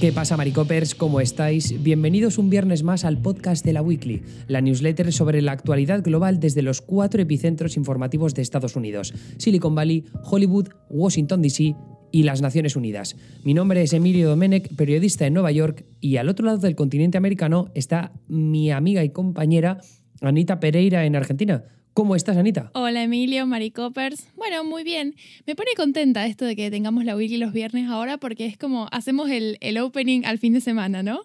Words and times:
¿Qué 0.00 0.12
pasa, 0.12 0.36
Maricopers? 0.36 0.94
¿Cómo 0.94 1.20
estáis? 1.20 1.82
Bienvenidos 1.82 2.38
un 2.38 2.50
viernes 2.50 2.84
más 2.84 3.04
al 3.04 3.18
podcast 3.18 3.64
de 3.64 3.72
la 3.72 3.82
Weekly, 3.82 4.22
la 4.46 4.60
newsletter 4.60 5.12
sobre 5.12 5.42
la 5.42 5.50
actualidad 5.50 6.04
global 6.04 6.38
desde 6.38 6.62
los 6.62 6.80
cuatro 6.80 7.20
epicentros 7.20 7.76
informativos 7.76 8.32
de 8.32 8.42
Estados 8.42 8.76
Unidos: 8.76 9.12
Silicon 9.38 9.74
Valley, 9.74 10.04
Hollywood, 10.22 10.68
Washington 10.88 11.42
DC 11.42 11.74
y 12.12 12.22
las 12.22 12.40
Naciones 12.42 12.76
Unidas. 12.76 13.16
Mi 13.42 13.54
nombre 13.54 13.82
es 13.82 13.92
Emilio 13.92 14.28
Domenech, 14.28 14.72
periodista 14.76 15.26
en 15.26 15.34
Nueva 15.34 15.50
York, 15.50 15.84
y 16.00 16.18
al 16.18 16.28
otro 16.28 16.46
lado 16.46 16.58
del 16.58 16.76
continente 16.76 17.18
americano 17.18 17.72
está 17.74 18.12
mi 18.28 18.70
amiga 18.70 19.02
y 19.02 19.10
compañera 19.10 19.80
Anita 20.20 20.60
Pereira 20.60 21.06
en 21.06 21.16
Argentina. 21.16 21.64
¿Cómo 21.98 22.14
estás, 22.14 22.36
Anita? 22.36 22.70
Hola, 22.74 23.02
Emilio, 23.02 23.44
Maricopers. 23.44 24.28
Bueno, 24.36 24.62
muy 24.62 24.84
bien. 24.84 25.16
Me 25.48 25.56
pone 25.56 25.70
contenta 25.76 26.24
esto 26.26 26.44
de 26.44 26.54
que 26.54 26.70
tengamos 26.70 27.04
la 27.04 27.16
weekly 27.16 27.38
los 27.38 27.52
viernes 27.52 27.90
ahora 27.90 28.18
porque 28.18 28.46
es 28.46 28.56
como 28.56 28.86
hacemos 28.92 29.28
el, 29.30 29.58
el 29.60 29.78
opening 29.78 30.24
al 30.24 30.38
fin 30.38 30.52
de 30.52 30.60
semana, 30.60 31.02
¿no? 31.02 31.22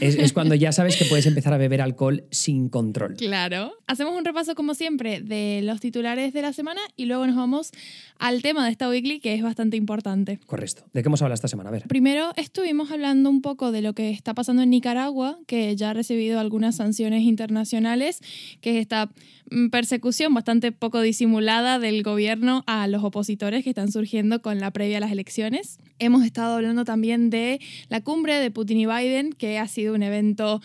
Es, 0.00 0.32
cuando 0.34 0.54
ya 0.54 0.70
sabes 0.70 0.96
que 0.96 1.06
puedes 1.06 1.24
empezar 1.24 1.54
a 1.54 1.56
beber 1.56 1.80
alcohol 1.80 2.24
sin 2.30 2.68
control. 2.68 3.14
Claro. 3.16 3.72
Hacemos 3.86 4.14
un 4.16 4.24
repaso, 4.24 4.54
como 4.54 4.74
siempre, 4.74 5.20
de 5.20 5.60
los 5.62 5.80
titulares 5.80 6.34
de 6.34 6.42
la 6.42 6.52
semana 6.52 6.80
y 6.96 7.06
luego 7.06 7.26
nos 7.26 7.36
vamos 7.36 7.70
al 8.18 8.42
tema 8.42 8.66
de 8.66 8.72
esta 8.72 8.88
weekly, 8.88 9.20
que 9.20 9.34
es 9.34 9.42
bastante 9.42 9.78
importante. 9.78 10.38
Correcto. 10.46 10.84
¿De 10.92 11.02
qué 11.02 11.08
hemos 11.08 11.22
hablado 11.22 11.34
esta 11.34 11.48
semana? 11.48 11.70
A 11.70 11.72
ver. 11.72 11.84
Primero, 11.88 12.32
estuvimos 12.36 12.90
hablando 12.90 13.30
un 13.30 13.40
poco 13.40 13.72
de 13.72 13.80
lo 13.80 13.94
que 13.94 14.10
está 14.10 14.34
pasando 14.34 14.62
en 14.62 14.70
Nicaragua, 14.70 15.38
que 15.46 15.74
ya 15.74 15.90
ha 15.90 15.94
recibido 15.94 16.38
algunas 16.38 16.76
sanciones 16.76 17.22
internacionales, 17.22 18.20
que 18.60 18.72
es 18.72 18.82
esta 18.82 19.10
mm, 19.50 19.68
persecución 19.70 20.34
bastante 20.34 20.72
poco 20.72 21.00
disimulada 21.00 21.78
del 21.78 22.02
gobierno 22.02 22.62
a 22.66 22.86
los 22.88 23.04
opositores 23.04 23.64
que 23.64 23.70
están 23.70 23.90
surgiendo 23.90 24.42
con 24.42 24.60
la 24.60 24.70
previa 24.70 24.98
a 24.98 25.00
las 25.00 25.12
elecciones. 25.12 25.78
Hemos 25.98 26.24
estado 26.24 26.56
hablando 26.56 26.84
también 26.84 27.30
de 27.30 27.60
la 27.88 28.02
cumbre 28.02 28.34
de 28.34 28.50
Putin 28.50 28.78
y 28.78 28.86
Biden, 28.86 29.32
que 29.32 29.61
ha 29.62 29.68
sido 29.68 29.94
un 29.94 30.02
evento 30.02 30.60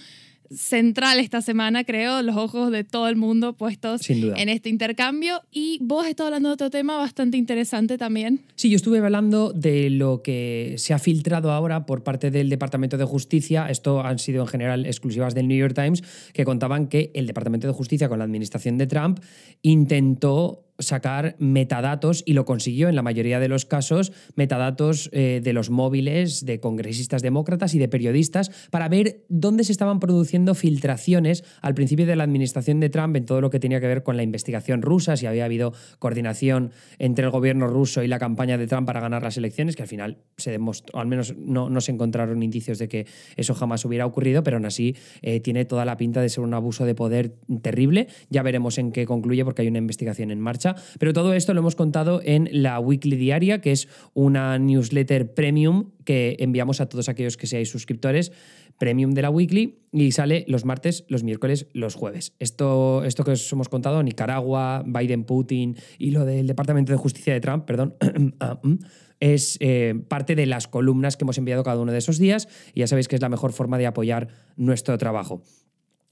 central 0.52 1.20
esta 1.20 1.42
semana, 1.42 1.84
creo, 1.84 2.22
los 2.22 2.36
ojos 2.36 2.72
de 2.72 2.84
todo 2.84 3.08
el 3.10 3.16
mundo 3.16 3.54
puestos 3.54 4.10
en 4.10 4.50
este 4.50 4.70
intercambio. 4.70 5.42
Y 5.52 5.80
vos 5.82 6.08
estás 6.08 6.28
hablando 6.28 6.50
de 6.50 6.54
otro 6.54 6.70
tema 6.70 6.98
bastante 6.98 7.38
interesante 7.38 7.98
también. 7.98 8.42
Sí, 8.56 8.70
yo 8.70 8.76
estuve 8.76 9.00
hablando 9.00 9.52
de 9.52 9.90
lo 9.90 10.22
que 10.22 10.76
se 10.78 10.94
ha 10.94 11.00
filtrado 11.00 11.52
ahora 11.52 11.86
por 11.86 12.04
parte 12.04 12.32
del 12.32 12.50
Departamento 12.50 12.98
de 12.98 13.06
Justicia. 13.06 13.68
Esto 13.70 14.02
han 14.02 14.20
sido 14.20 14.44
en 14.44 14.48
general 14.48 14.86
exclusivas 14.86 15.36
del 15.36 15.48
New 15.48 15.58
York 15.58 15.76
Times, 15.76 16.04
que 16.34 16.46
contaban 16.46 16.88
que 16.88 17.12
el 17.14 17.28
Departamento 17.28 17.68
de 17.68 17.74
Justicia 17.74 18.10
con 18.10 18.20
la 18.20 18.26
administración 18.26 18.78
de 18.78 18.88
Trump 18.88 19.20
intentó 19.62 20.67
sacar 20.80 21.36
metadatos 21.40 22.24
y 22.26 22.34
lo 22.34 22.46
consiguió 22.46 22.90
en 22.90 22.96
la 22.96 23.02
mayoría 23.02 23.40
de 23.40 23.48
los 23.48 23.66
casos, 23.66 24.12
metadatos 24.36 25.10
eh, 25.12 25.42
de 25.44 25.54
los 25.54 25.70
móviles 25.70 26.46
de 26.46 26.60
congresistas 26.60 27.22
demócratas 27.22 27.74
y 27.74 27.80
de 27.80 27.88
periodistas 27.88 28.52
para 28.70 28.88
ver 28.90 29.26
dónde 29.30 29.64
se 29.64 29.72
estaban 29.72 30.00
produciendo 30.00 30.56
filtraciones 30.56 31.44
al 31.62 31.74
principio 31.74 32.06
de 32.06 32.16
la 32.16 32.24
administración 32.24 32.80
de 32.80 32.90
Trump 32.90 33.16
en 33.16 33.26
todo 33.26 33.42
lo 33.42 33.50
que 33.50 33.60
tenía 33.60 33.80
que 33.80 33.88
ver 33.88 34.04
con 34.04 34.18
la 34.18 34.24
investigación 34.24 34.82
rusa, 34.82 35.18
si 35.18 35.26
había 35.26 35.46
habido 35.46 35.74
coordinación 36.00 36.72
entre 37.00 37.26
el 37.26 37.32
gobierno 37.32 37.68
ruso 37.68 38.04
y 38.04 38.08
la 38.08 38.20
campaña 38.20 38.58
de 38.58 38.68
Trump 38.68 38.86
para 38.86 39.00
ganar 39.00 39.24
las 39.24 39.38
elecciones, 39.38 39.76
que 39.76 39.84
al 39.84 39.88
final 39.88 40.18
se 40.38 40.52
demostró, 40.52 41.00
al 41.00 41.08
menos 41.08 41.36
no, 41.38 41.70
no 41.70 41.82
se 41.82 41.92
encontraron 41.92 42.44
indicios 42.44 42.78
de 42.78 42.88
que 42.88 43.08
eso 43.36 43.54
jamás 43.54 43.84
hubiera 43.86 44.06
ocurrido, 44.06 44.44
pero 44.44 44.58
aún 44.58 44.66
así 44.66 44.96
eh, 45.22 45.40
tiene 45.40 45.66
toda 45.66 45.86
la 45.86 45.98
pinta 45.98 46.22
de 46.22 46.30
ser 46.30 46.44
un 46.44 46.54
abuso 46.54 46.86
de 46.86 46.96
poder 46.96 47.36
terrible. 47.62 48.08
Ya 48.30 48.44
veremos 48.44 48.78
en 48.78 48.92
qué 48.92 49.06
concluye 49.06 49.44
porque 49.44 49.64
hay 49.64 49.68
una 49.68 49.80
investigación 49.80 50.32
en 50.32 50.40
marcha 50.40 50.67
pero 51.00 51.14
todo 51.14 51.34
esto 51.34 51.54
lo 51.54 51.60
hemos 51.60 51.76
contado 51.76 52.22
en 52.24 52.50
la 52.52 52.80
Weekly 52.80 53.16
Diaria, 53.16 53.62
que 53.62 53.72
es 53.72 53.88
una 54.14 54.58
newsletter 54.60 55.34
premium 55.34 55.92
que 56.04 56.38
enviamos 56.40 56.82
a 56.82 56.88
todos 56.88 57.10
aquellos 57.10 57.38
que 57.38 57.48
seáis 57.48 57.70
suscriptores 57.70 58.32
premium 58.78 59.12
de 59.12 59.22
la 59.22 59.30
Weekly 59.30 59.80
y 59.92 60.12
sale 60.12 60.46
los 60.48 60.66
martes, 60.66 61.06
los 61.08 61.24
miércoles, 61.24 61.68
los 61.74 61.96
jueves. 61.96 62.34
Esto, 62.40 63.04
esto 63.04 63.24
que 63.24 63.32
os 63.32 63.52
hemos 63.52 63.70
contado, 63.70 64.02
Nicaragua, 64.04 64.84
Biden, 64.86 65.24
Putin 65.24 65.76
y 65.98 66.12
lo 66.12 66.26
del 66.26 66.48
Departamento 66.48 66.92
de 66.92 66.98
Justicia 66.98 67.34
de 67.34 67.42
Trump, 67.42 67.66
perdón, 67.66 67.96
ah, 68.40 68.60
mm, 68.62 68.76
es 69.20 69.58
eh, 69.62 69.96
parte 70.08 70.36
de 70.36 70.46
las 70.46 70.68
columnas 70.68 71.18
que 71.18 71.24
hemos 71.24 71.38
enviado 71.38 71.64
cada 71.64 71.82
uno 71.82 71.92
de 71.92 71.98
esos 71.98 72.20
días 72.20 72.48
y 72.74 72.82
ya 72.82 72.88
sabéis 72.88 73.08
que 73.08 73.16
es 73.16 73.22
la 73.22 73.30
mejor 73.30 73.52
forma 73.52 73.78
de 73.78 73.88
apoyar 73.88 74.28
nuestro 74.56 74.98
trabajo. 74.98 75.42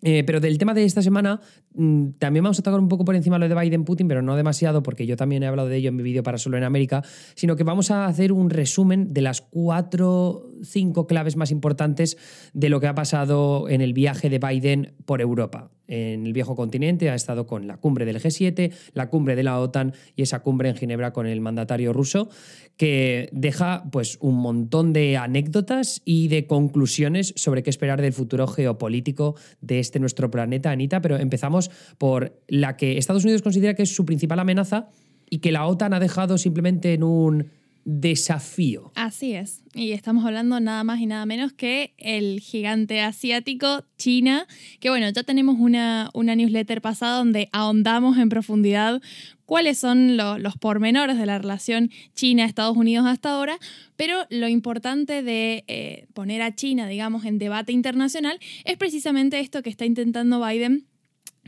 Eh, 0.08 0.24
pero 0.24 0.40
del 0.40 0.60
tema 0.60 0.76
de 0.76 0.86
esta 0.86 1.02
semana, 1.02 1.42
mm, 1.74 2.10
también 2.20 2.44
vamos 2.44 2.60
a 2.60 2.62
tocar 2.62 2.80
un 2.80 2.88
poco 2.88 3.04
por 3.04 3.16
encima 3.16 3.40
lo 3.40 3.50
de 3.50 3.56
Biden-Putin, 3.56 4.08
pero 4.08 4.22
no 4.22 4.36
demasiado, 4.36 4.84
porque 4.84 5.08
yo 5.08 5.18
también 5.18 5.42
he 5.42 5.48
hablado 5.48 5.68
de 5.68 5.78
ello 5.78 5.90
en 5.90 5.96
mi 5.96 6.04
vídeo 6.04 6.22
para 6.22 6.38
Solo 6.38 6.58
en 6.58 6.64
América, 6.64 7.04
sino 7.34 7.56
que 7.56 7.64
vamos 7.64 7.90
a 7.90 8.06
hacer 8.06 8.32
un 8.32 8.52
resumen 8.52 9.14
de 9.14 9.22
las 9.22 9.42
cuatro, 9.42 10.52
cinco 10.66 11.08
claves 11.08 11.36
más 11.36 11.52
importantes 11.52 12.18
de 12.54 12.70
lo 12.70 12.80
que 12.80 12.88
ha 12.88 12.96
pasado 12.96 13.70
en 13.70 13.82
el 13.82 13.94
viaje 13.94 14.30
de 14.30 14.40
Biden 14.40 14.94
por 15.06 15.22
Europa. 15.22 15.72
En 15.88 16.26
el 16.26 16.34
viejo 16.34 16.56
continente, 16.56 17.10
ha 17.10 17.16
estado 17.16 17.46
con 17.46 17.68
la 17.68 17.78
cumbre 17.78 18.06
del 18.06 18.20
G7, 18.20 18.74
la 18.94 19.10
cumbre 19.10 19.36
de 19.36 19.44
la 19.44 19.60
OTAN 19.60 19.94
y 20.16 20.24
esa 20.24 20.40
cumbre 20.40 20.70
en 20.70 20.76
Ginebra 20.76 21.14
con 21.14 21.28
el 21.28 21.42
mandatario 21.42 21.94
ruso, 21.94 22.30
que 22.76 23.30
deja 23.32 23.84
pues 23.92 24.18
un 24.20 24.36
montón 24.36 24.94
de 24.94 25.18
anécdotas 25.18 26.02
y 26.04 26.28
de 26.28 26.48
conclusiones 26.48 27.34
sobre 27.36 27.62
qué 27.62 27.70
esperar 27.70 28.02
del 28.02 28.14
futuro 28.14 28.48
geopolítico 28.48 29.36
de 29.62 29.80
este 29.80 30.00
nuestro 30.00 30.32
planeta, 30.32 30.72
Anita, 30.72 31.02
pero 31.02 31.18
empezamos 31.18 31.70
por 31.98 32.42
la 32.48 32.78
que 32.78 32.98
Estados 32.98 33.24
Unidos 33.24 33.44
considera 33.44 33.76
que 33.76 33.84
es 33.84 33.96
su 33.96 34.06
principal 34.06 34.40
amenaza 34.40 34.90
y 35.30 35.40
que 35.40 35.52
la 35.52 35.68
OTAN 35.68 35.94
ha 35.94 36.00
dejado 36.00 36.38
simplemente 36.38 36.94
en 36.94 37.04
un 37.04 37.52
desafío. 37.86 38.92
Así 38.96 39.34
es. 39.34 39.62
Y 39.76 39.92
estamos 39.92 40.26
hablando 40.26 40.60
nada 40.60 40.84
más 40.84 41.00
y 41.00 41.06
nada 41.06 41.26
menos 41.26 41.54
que 41.54 41.94
el 41.98 42.40
gigante 42.40 43.02
asiático, 43.02 43.86
China, 43.98 44.48
que 44.80 44.90
bueno, 44.90 45.08
ya 45.10 45.24
tenemos 45.24 45.58
una, 45.60 46.10
una 46.14 46.36
newsletter 46.36 46.82
pasada 46.82 47.20
donde 47.20 47.48
ahondamos 47.52 48.18
en 48.18 48.30
profundidad 48.30 49.02
cuáles 49.46 49.78
son 49.78 50.18
los 50.18 50.58
pormenores 50.58 51.20
de 51.20 51.28
la 51.28 51.38
relación 51.38 51.92
China-Estados 52.16 52.76
Unidos 52.76 53.06
hasta 53.06 53.30
ahora, 53.30 53.60
pero 53.96 54.26
lo 54.32 54.48
importante 54.48 55.22
de 55.22 55.64
eh, 55.68 56.08
poner 56.14 56.42
a 56.42 56.56
China, 56.56 56.88
digamos, 56.88 57.24
en 57.26 57.38
debate 57.38 57.72
internacional 57.72 58.40
es 58.64 58.78
precisamente 58.78 59.40
esto 59.40 59.62
que 59.62 59.70
está 59.70 59.86
intentando 59.86 60.44
Biden 60.44 60.88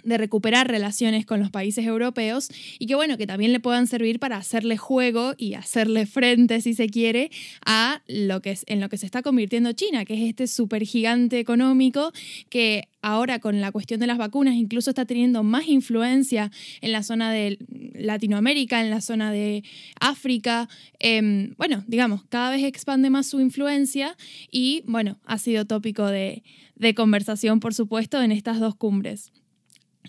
de 0.08 0.18
recuperar 0.18 0.70
relaciones 0.70 1.26
con 1.26 1.40
los 1.40 1.52
países 1.52 1.86
europeos 1.86 2.50
y 2.80 2.88
que 2.88 2.96
bueno, 2.96 3.18
que 3.18 3.28
también 3.28 3.52
le 3.52 3.60
puedan 3.60 3.88
servir 3.88 4.20
para 4.20 4.38
hacerle 4.38 4.78
juego 4.78 5.34
y 5.38 5.56
hacerle 5.56 6.06
frente, 6.06 6.62
si 6.62 6.74
se 6.74 6.88
quiere, 6.88 7.30
a 7.66 8.02
lo 8.08 8.42
que 8.42 8.52
es, 8.52 8.64
en 8.68 8.80
lo 8.80 8.88
que 8.88 8.98
se 8.98 9.06
está 9.06 9.22
convirtiendo 9.22 9.74
China, 9.74 10.06
que 10.06 10.14
es 10.14 10.30
este 10.30 10.48
supergigante 10.48 11.40
económico 11.40 12.12
que 12.50 12.88
ahora 13.02 13.40
con 13.40 13.60
la 13.60 13.72
cuestión 13.72 14.00
de 14.00 14.08
las 14.08 14.18
vacunas 14.18 14.56
incluso 14.56 14.92
está 14.92 15.06
teniendo 15.06 15.44
más 15.44 15.68
influencia 15.68 16.52
en 16.82 16.92
la 16.94 17.04
zona 17.04 17.32
de 17.32 17.58
Latinoamérica, 17.94 18.82
en 18.82 18.90
la 18.90 19.02
zona 19.02 19.32
de 19.32 19.64
África. 20.00 20.70
Em, 21.00 21.54
bueno, 21.58 21.84
digamos, 21.88 22.24
cada 22.30 22.52
vez 22.52 22.64
expande 22.64 23.10
más 23.10 23.28
su 23.28 23.42
influencia 23.42 24.16
y 24.50 24.84
bueno, 24.88 25.20
ha 25.26 25.38
sido 25.38 25.66
tópico 25.66 26.06
de, 26.08 26.44
de 26.76 26.96
conversación, 26.96 27.60
por 27.60 27.74
supuesto, 27.74 28.22
en 28.22 28.32
estas 28.32 28.60
dos 28.60 28.76
cumbres. 28.76 29.32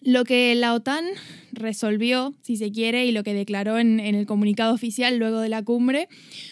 Lo 0.03 0.25
que 0.25 0.54
la 0.54 0.75
OTAN 0.75 1.04
resolvió, 1.53 2.34
si 2.43 2.56
se 2.56 2.71
quiere, 2.71 3.06
y 3.06 3.12
lo 3.12 3.25
que 3.25 3.34
declaró 3.34 3.78
en, 3.78 4.00
el 4.00 4.26
comunicado 4.26 4.72
oficial 4.72 5.19
luego 5.19 5.41
de 5.41 5.49
la 5.49 5.62
cumbre, 5.62 6.09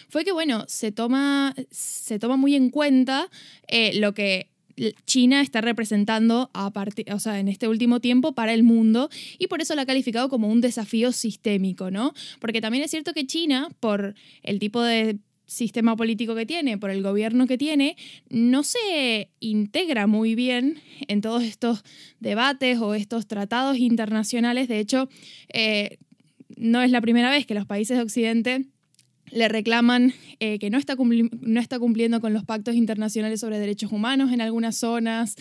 fue 0.09 0.25
que, 0.25 0.33
bueno, 0.33 0.65
se 0.69 0.93
toma, 0.93 1.55
se 1.71 2.19
toma 2.19 2.37
muy 2.37 2.55
en 2.55 2.71
cuenta 2.71 3.29
eh, 3.69 3.99
lo 3.99 4.15
que 4.15 4.51
China 5.07 5.41
está 5.41 5.61
representando 5.61 6.51
a 6.53 6.71
o 7.13 7.19
sea, 7.19 7.39
en 7.39 7.49
este 7.49 7.69
último 7.69 8.01
tiempo 8.01 8.35
para 8.35 8.53
el 8.53 8.63
mundo 8.63 9.09
y 9.39 9.47
por 9.47 9.63
eso 9.63 9.75
la 9.75 9.83
ha 9.83 9.87
calificado 9.87 10.29
como 10.29 10.49
un 10.49 10.61
desafío 10.61 11.13
sistémico, 11.13 11.91
¿no? 11.91 12.13
Porque 12.41 12.61
también 12.61 12.85
es 12.85 12.91
cierto 12.91 13.15
que 13.15 13.27
China, 13.27 13.69
por 13.81 14.15
el 14.43 14.59
tipo 14.59 14.83
de 14.83 15.19
sistema 15.47 15.97
político 15.97 16.35
que 16.35 16.47
tiene, 16.47 16.79
por 16.79 16.91
el 16.91 17.03
gobierno 17.03 17.47
que 17.47 17.57
tiene, 17.57 17.97
no 18.29 18.63
se 18.63 19.31
integra 19.41 20.07
muy 20.07 20.35
bien 20.35 20.81
en 21.09 21.21
todos 21.21 21.43
estos 21.43 21.85
debates 22.21 22.79
o 22.79 22.95
estos 22.95 23.27
tratados 23.27 23.79
internacionales. 23.79 24.69
De 24.69 24.81
hecho, 24.81 25.09
eh, 25.53 25.99
no 26.57 26.83
es 26.83 26.91
la 26.91 27.01
primera 27.01 27.31
vez 27.31 27.47
que 27.47 27.55
los 27.55 27.67
países 27.67 27.97
de 27.97 28.03
Occidente 28.03 28.67
le 29.31 29.49
reclaman 29.49 30.15
eh, 30.41 30.59
que 30.59 30.71
no 30.71 30.79
está, 30.79 30.97
no 30.97 31.61
está 31.61 31.79
cumpliendo 31.79 32.21
con 32.21 32.33
los 32.33 32.45
pactos 32.45 32.75
internacionales 32.75 33.41
sobre 33.41 33.59
derechos 33.59 33.93
humanos 33.93 34.33
en 34.33 34.41
algunas 34.41 34.77
zonas 34.77 35.37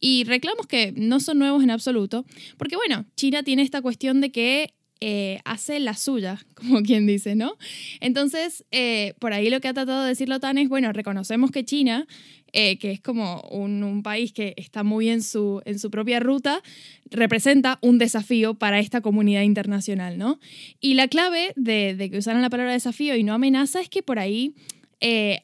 y 0.00 0.24
reclamos 0.24 0.66
que 0.66 0.92
no 0.96 1.20
son 1.20 1.38
nuevos 1.38 1.62
en 1.62 1.70
absoluto, 1.70 2.24
porque 2.56 2.76
bueno, 2.76 3.04
China 3.16 3.42
tiene 3.42 3.62
esta 3.62 3.82
cuestión 3.82 4.20
de 4.20 4.32
que 4.32 4.74
eh, 5.02 5.40
hace 5.46 5.80
la 5.80 5.94
suya, 5.94 6.44
como 6.54 6.82
quien 6.82 7.06
dice, 7.06 7.34
¿no? 7.34 7.56
Entonces, 8.00 8.64
eh, 8.70 9.14
por 9.18 9.32
ahí 9.32 9.48
lo 9.48 9.60
que 9.60 9.68
ha 9.68 9.72
tratado 9.72 10.02
de 10.02 10.10
decir 10.10 10.28
la 10.28 10.36
OTAN 10.36 10.58
es, 10.58 10.68
bueno, 10.68 10.92
reconocemos 10.92 11.50
que 11.50 11.64
China, 11.64 12.06
eh, 12.52 12.76
que 12.78 12.90
es 12.90 13.00
como 13.00 13.40
un, 13.50 14.02
país 14.02 14.32
que 14.32 14.52
está 14.58 14.82
muy 14.82 15.08
en 15.08 15.22
su, 15.22 15.62
en 15.64 15.78
su 15.78 15.90
propia 15.90 16.20
ruta, 16.20 16.62
representa 17.10 17.78
un 17.80 17.96
desafío 17.96 18.54
para 18.54 18.78
esta 18.78 19.00
comunidad 19.00 19.42
internacional, 19.42 20.18
¿no? 20.18 20.38
Y 20.80 20.94
la 20.94 21.08
clave 21.08 21.54
de, 21.56 22.08
que 22.10 22.18
usaran 22.18 22.42
la 22.42 22.50
palabra 22.50 22.72
desafío 22.72 23.16
y 23.16 23.22
no 23.22 23.32
amenaza 23.32 23.80
es 23.80 23.88
que 23.88 24.02
por 24.02 24.18
ahí 24.18 24.54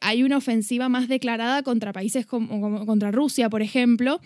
hay 0.03 0.23
una 0.23 0.37
ofensiva 0.37 0.91
más 0.91 1.09
declarada 1.09 1.63
contra 1.63 1.95
países 1.95 2.27
como, 2.27 2.85
contra 2.85 3.11
Rusia, 3.11 3.49
por 3.49 3.63
ejemplo. 3.63 4.21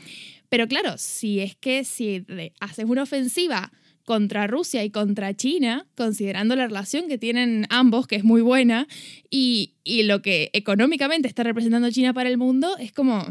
Pero 0.48 0.66
claro, 0.66 0.94
si 0.98 1.38
es 1.38 1.54
que 1.54 1.84
si 1.84 2.24
haces 2.58 2.84
una 2.86 3.04
ofensiva 3.04 3.70
contra 4.04 4.46
Rusia 4.46 4.84
y 4.84 4.90
contra 4.90 5.34
China, 5.34 5.86
considerando 5.96 6.56
la 6.56 6.66
relación 6.66 7.08
que 7.08 7.18
tienen 7.18 7.66
ambos, 7.70 8.06
que 8.06 8.16
es 8.16 8.24
muy 8.24 8.42
buena, 8.42 8.88
y, 9.30 9.74
y 9.84 10.02
lo 10.04 10.22
que 10.22 10.50
económicamente 10.52 11.28
está 11.28 11.42
representando 11.42 11.90
China 11.90 12.12
para 12.12 12.28
el 12.28 12.38
mundo, 12.38 12.76
es 12.78 12.92
como 12.92 13.26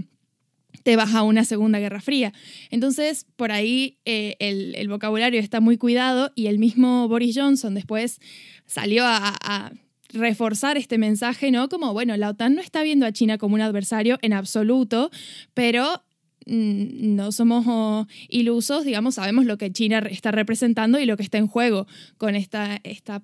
te 0.84 0.96
vas 0.96 1.14
a 1.14 1.24
una 1.24 1.44
segunda 1.44 1.80
guerra 1.80 2.02
fría. 2.02 2.34
Entonces, 2.70 3.26
por 3.36 3.52
ahí 3.52 3.98
eh, 4.06 4.36
el, 4.40 4.88
vocabulario 4.88 5.40
está 5.40 5.60
muy 5.60 5.78
cuidado 5.78 6.32
y 6.36 6.48
el 6.48 6.60
mismo 6.60 7.08
Boris 7.08 7.38
Johnson 7.38 7.74
después 7.74 8.20
salió 8.66 9.04
a, 9.06 9.72
reforzar 10.12 10.76
este 10.76 10.98
mensaje, 10.98 11.52
¿no? 11.52 11.70
Como, 11.70 11.94
bueno, 11.94 12.18
la 12.18 12.30
OTAN 12.30 12.56
no 12.56 12.62
está 12.62 12.82
viendo 12.82 13.06
a 13.06 13.12
China 13.12 13.38
como 13.38 13.54
un 13.54 13.62
adversario 13.62 14.18
en 14.24 14.34
absoluto, 14.34 15.12
pero 15.54 16.04
no 16.50 17.32
somos 17.32 17.66
oh, 17.68 18.08
ilusos, 18.28 18.84
digamos, 18.84 19.16
sabemos 19.16 19.46
lo 19.46 19.58
que 19.58 19.72
China 19.72 20.00
está 20.10 20.32
representando 20.32 21.00
y 21.00 21.06
lo 21.06 21.16
que 21.18 21.24
está 21.24 21.38
en 21.38 21.48
juego 21.48 21.88
con 22.18 22.36
esta, 22.36 22.80
esta 22.84 23.22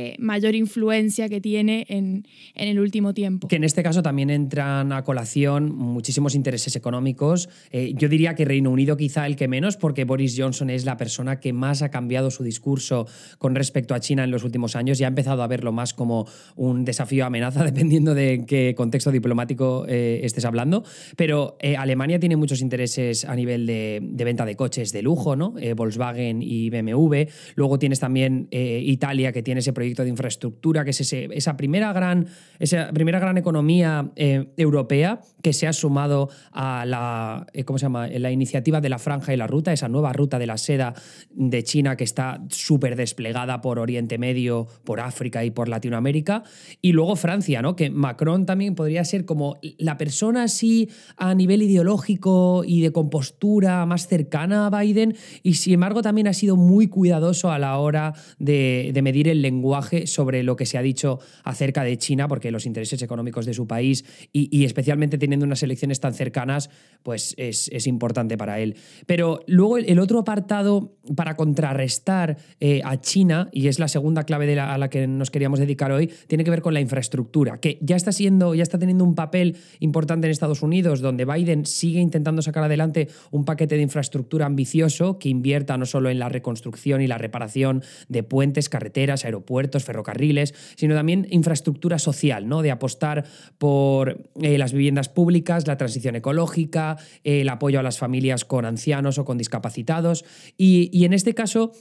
eh, 0.00 0.14
mayor 0.20 0.54
influencia 0.54 1.28
que 1.28 1.40
tiene 1.40 1.84
en, 1.88 2.24
el 2.54 2.78
último 2.78 3.14
tiempo. 3.14 3.48
Que 3.48 3.56
en 3.56 3.64
este 3.64 3.82
caso 3.82 4.00
también 4.00 4.30
entran 4.30 4.92
a 4.92 5.02
colación 5.02 5.74
muchísimos 5.74 6.36
intereses 6.36 6.76
económicos. 6.76 7.48
Eh, 7.72 7.94
yo 7.96 8.08
diría 8.08 8.36
que 8.36 8.44
Reino 8.44 8.70
Unido 8.70 8.96
quizá 8.96 9.26
el 9.26 9.34
que 9.34 9.48
menos, 9.48 9.76
porque 9.76 10.04
Boris 10.04 10.36
Johnson 10.38 10.70
es 10.70 10.84
la 10.84 10.96
persona 10.96 11.40
que 11.40 11.52
más 11.52 11.82
ha 11.82 11.88
cambiado 11.88 12.30
su 12.30 12.44
discurso 12.44 13.08
con 13.38 13.56
respecto 13.56 13.92
a 13.92 13.98
China 13.98 14.22
en 14.22 14.30
los 14.30 14.44
últimos 14.44 14.76
años 14.76 15.00
y 15.00 15.04
ha 15.04 15.08
empezado 15.08 15.42
a 15.42 15.48
verlo 15.48 15.72
más 15.72 15.94
como 15.94 16.28
un 16.54 16.84
desafío 16.84 17.26
amenaza, 17.26 17.64
dependiendo 17.64 18.14
de 18.14 18.44
qué 18.46 18.76
contexto 18.76 19.10
diplomático 19.10 19.84
eh, 19.88 20.20
estés 20.22 20.44
hablando. 20.44 20.84
Pero 21.16 21.58
Alemania 21.76 22.20
tiene 22.20 22.36
muchos 22.36 22.60
intereses 22.60 23.24
a 23.24 23.34
nivel 23.34 23.66
de, 23.66 24.00
venta 24.14 24.46
de 24.46 24.54
coches 24.54 24.92
de 24.92 25.02
lujo, 25.02 25.34
¿no? 25.34 25.54
Volkswagen 25.74 26.40
y 26.40 26.70
BMW. 26.70 27.24
Luego 27.56 27.80
tienes 27.80 27.98
también 27.98 28.46
Italia, 28.52 29.32
que 29.32 29.42
tiene 29.42 29.58
ese 29.58 29.72
proyecto 29.72 29.87
de 29.94 30.08
infraestructura, 30.08 30.84
que 30.84 30.90
es 30.90 31.00
esa, 31.00 31.56
primera 31.56 31.92
gran, 31.92 32.26
esa 32.58 32.92
primera 32.92 33.18
gran 33.18 33.38
economía 33.38 34.10
eh, 34.16 34.46
europea 34.56 35.20
que 35.42 35.52
se 35.52 35.66
ha 35.66 35.72
sumado 35.72 36.28
a 36.52 36.84
la, 36.86 37.46
eh, 37.52 37.64
¿cómo 37.64 37.78
se 37.78 37.84
llama? 37.84 38.08
la 38.08 38.30
iniciativa 38.30 38.80
de 38.80 38.88
la 38.88 38.98
Franja 38.98 39.32
y 39.32 39.36
la 39.36 39.46
Ruta, 39.46 39.72
esa 39.72 39.88
nueva 39.88 40.12
ruta 40.12 40.38
de 40.38 40.46
la 40.46 40.58
seda 40.58 40.94
de 41.30 41.62
China 41.62 41.96
que 41.96 42.04
está 42.04 42.42
súper 42.48 42.96
desplegada 42.96 43.60
por 43.60 43.78
Oriente 43.78 44.18
Medio, 44.18 44.66
por 44.84 45.00
África 45.00 45.44
y 45.44 45.50
por 45.50 45.68
Latinoamérica. 45.68 46.42
Y 46.82 46.92
luego 46.92 47.16
Francia, 47.16 47.62
¿no? 47.62 47.76
que 47.76 47.90
Macron 47.90 48.46
también 48.46 48.74
podría 48.74 49.04
ser 49.04 49.24
como 49.24 49.58
la 49.78 49.96
persona 49.96 50.44
así 50.44 50.88
a 51.16 51.34
nivel 51.34 51.62
ideológico 51.62 52.62
y 52.66 52.80
de 52.80 52.92
compostura 52.92 53.86
más 53.86 54.08
cercana 54.08 54.66
a 54.66 54.80
Biden 54.80 55.16
y 55.42 55.54
sin 55.54 55.74
embargo 55.74 56.02
también 56.02 56.28
ha 56.28 56.32
sido 56.32 56.56
muy 56.56 56.88
cuidadoso 56.88 57.50
a 57.50 57.58
la 57.58 57.78
hora 57.78 58.14
de 58.38 58.98
medir 59.02 59.28
el 59.28 59.42
lenguaje 59.42 59.67
sobre 60.06 60.42
lo 60.42 60.56
que 60.56 60.66
se 60.66 60.78
ha 60.78 60.82
dicho 60.82 61.18
acerca 61.44 61.84
de 61.84 61.96
China, 61.96 62.28
porque 62.28 62.50
los 62.50 62.66
intereses 62.66 63.02
económicos 63.02 63.46
de 63.46 63.54
su 63.54 63.66
país 63.66 64.04
y, 64.32 64.64
especialmente 64.64 65.18
teniendo 65.18 65.46
unas 65.46 65.62
elecciones 65.62 66.00
tan 66.00 66.14
cercanas, 66.14 66.70
pues 67.02 67.34
es, 67.36 67.68
importante 67.86 68.36
para 68.36 68.60
él. 68.60 68.76
Pero 69.06 69.40
luego 69.46 69.78
el, 69.78 69.98
otro 69.98 70.18
apartado 70.18 70.96
para 71.16 71.36
contrarrestar 71.36 72.36
eh, 72.60 72.80
a 72.84 73.00
China, 73.00 73.48
y 73.52 73.68
es 73.68 73.78
la 73.78 73.88
segunda 73.88 74.24
clave 74.24 74.46
de 74.46 74.60
a 74.60 74.76
la 74.78 74.90
que 74.90 75.06
nos 75.06 75.30
queríamos 75.30 75.58
dedicar 75.58 75.92
hoy, 75.92 76.10
tiene 76.26 76.44
que 76.44 76.50
ver 76.50 76.62
con 76.62 76.74
la 76.74 76.80
infraestructura, 76.80 77.60
que 77.60 77.78
ya 77.80 77.96
está 77.96 78.12
siendo, 78.12 78.54
ya 78.54 78.62
está 78.62 78.78
teniendo 78.78 79.04
un 79.04 79.14
papel 79.14 79.56
importante 79.80 80.26
en 80.26 80.32
Estados 80.32 80.62
Unidos, 80.62 81.00
donde 81.00 81.24
Biden 81.24 81.66
sigue 81.66 82.00
intentando 82.00 82.42
sacar 82.42 82.64
adelante 82.64 83.08
un 83.30 83.44
paquete 83.44 83.76
de 83.76 83.82
infraestructura 83.82 84.46
ambicioso 84.46 85.18
que 85.18 85.28
invierta 85.28 85.76
no 85.76 85.86
solo 85.86 86.10
en 86.10 86.18
la 86.18 86.28
reconstrucción 86.28 87.00
y 87.00 87.06
la 87.06 87.18
reparación 87.18 87.82
de 88.08 88.22
puentes, 88.22 88.68
carreteras, 88.68 89.24
aeropuertos, 89.24 89.48
ferrocarriles, 89.84 90.54
sino 90.76 90.94
también 90.94 91.26
infraestructura 91.30 91.98
social, 91.98 92.48
¿no? 92.48 92.62
de 92.62 92.70
apostar 92.70 93.24
por 93.58 94.30
eh, 94.40 94.58
las 94.58 94.72
viviendas 94.72 95.08
públicas, 95.08 95.66
la 95.66 95.76
transición 95.76 96.16
ecológica, 96.16 96.96
el 97.24 97.48
apoyo 97.48 97.80
a 97.80 97.82
las 97.82 97.98
familias 97.98 98.44
con 98.44 98.64
ancianos 98.64 99.18
o 99.18 99.24
con 99.24 99.38
discapacitados. 99.38 100.24
Y, 100.56 101.04
en 101.04 101.12
este 101.12 101.34
caso, 101.34 101.72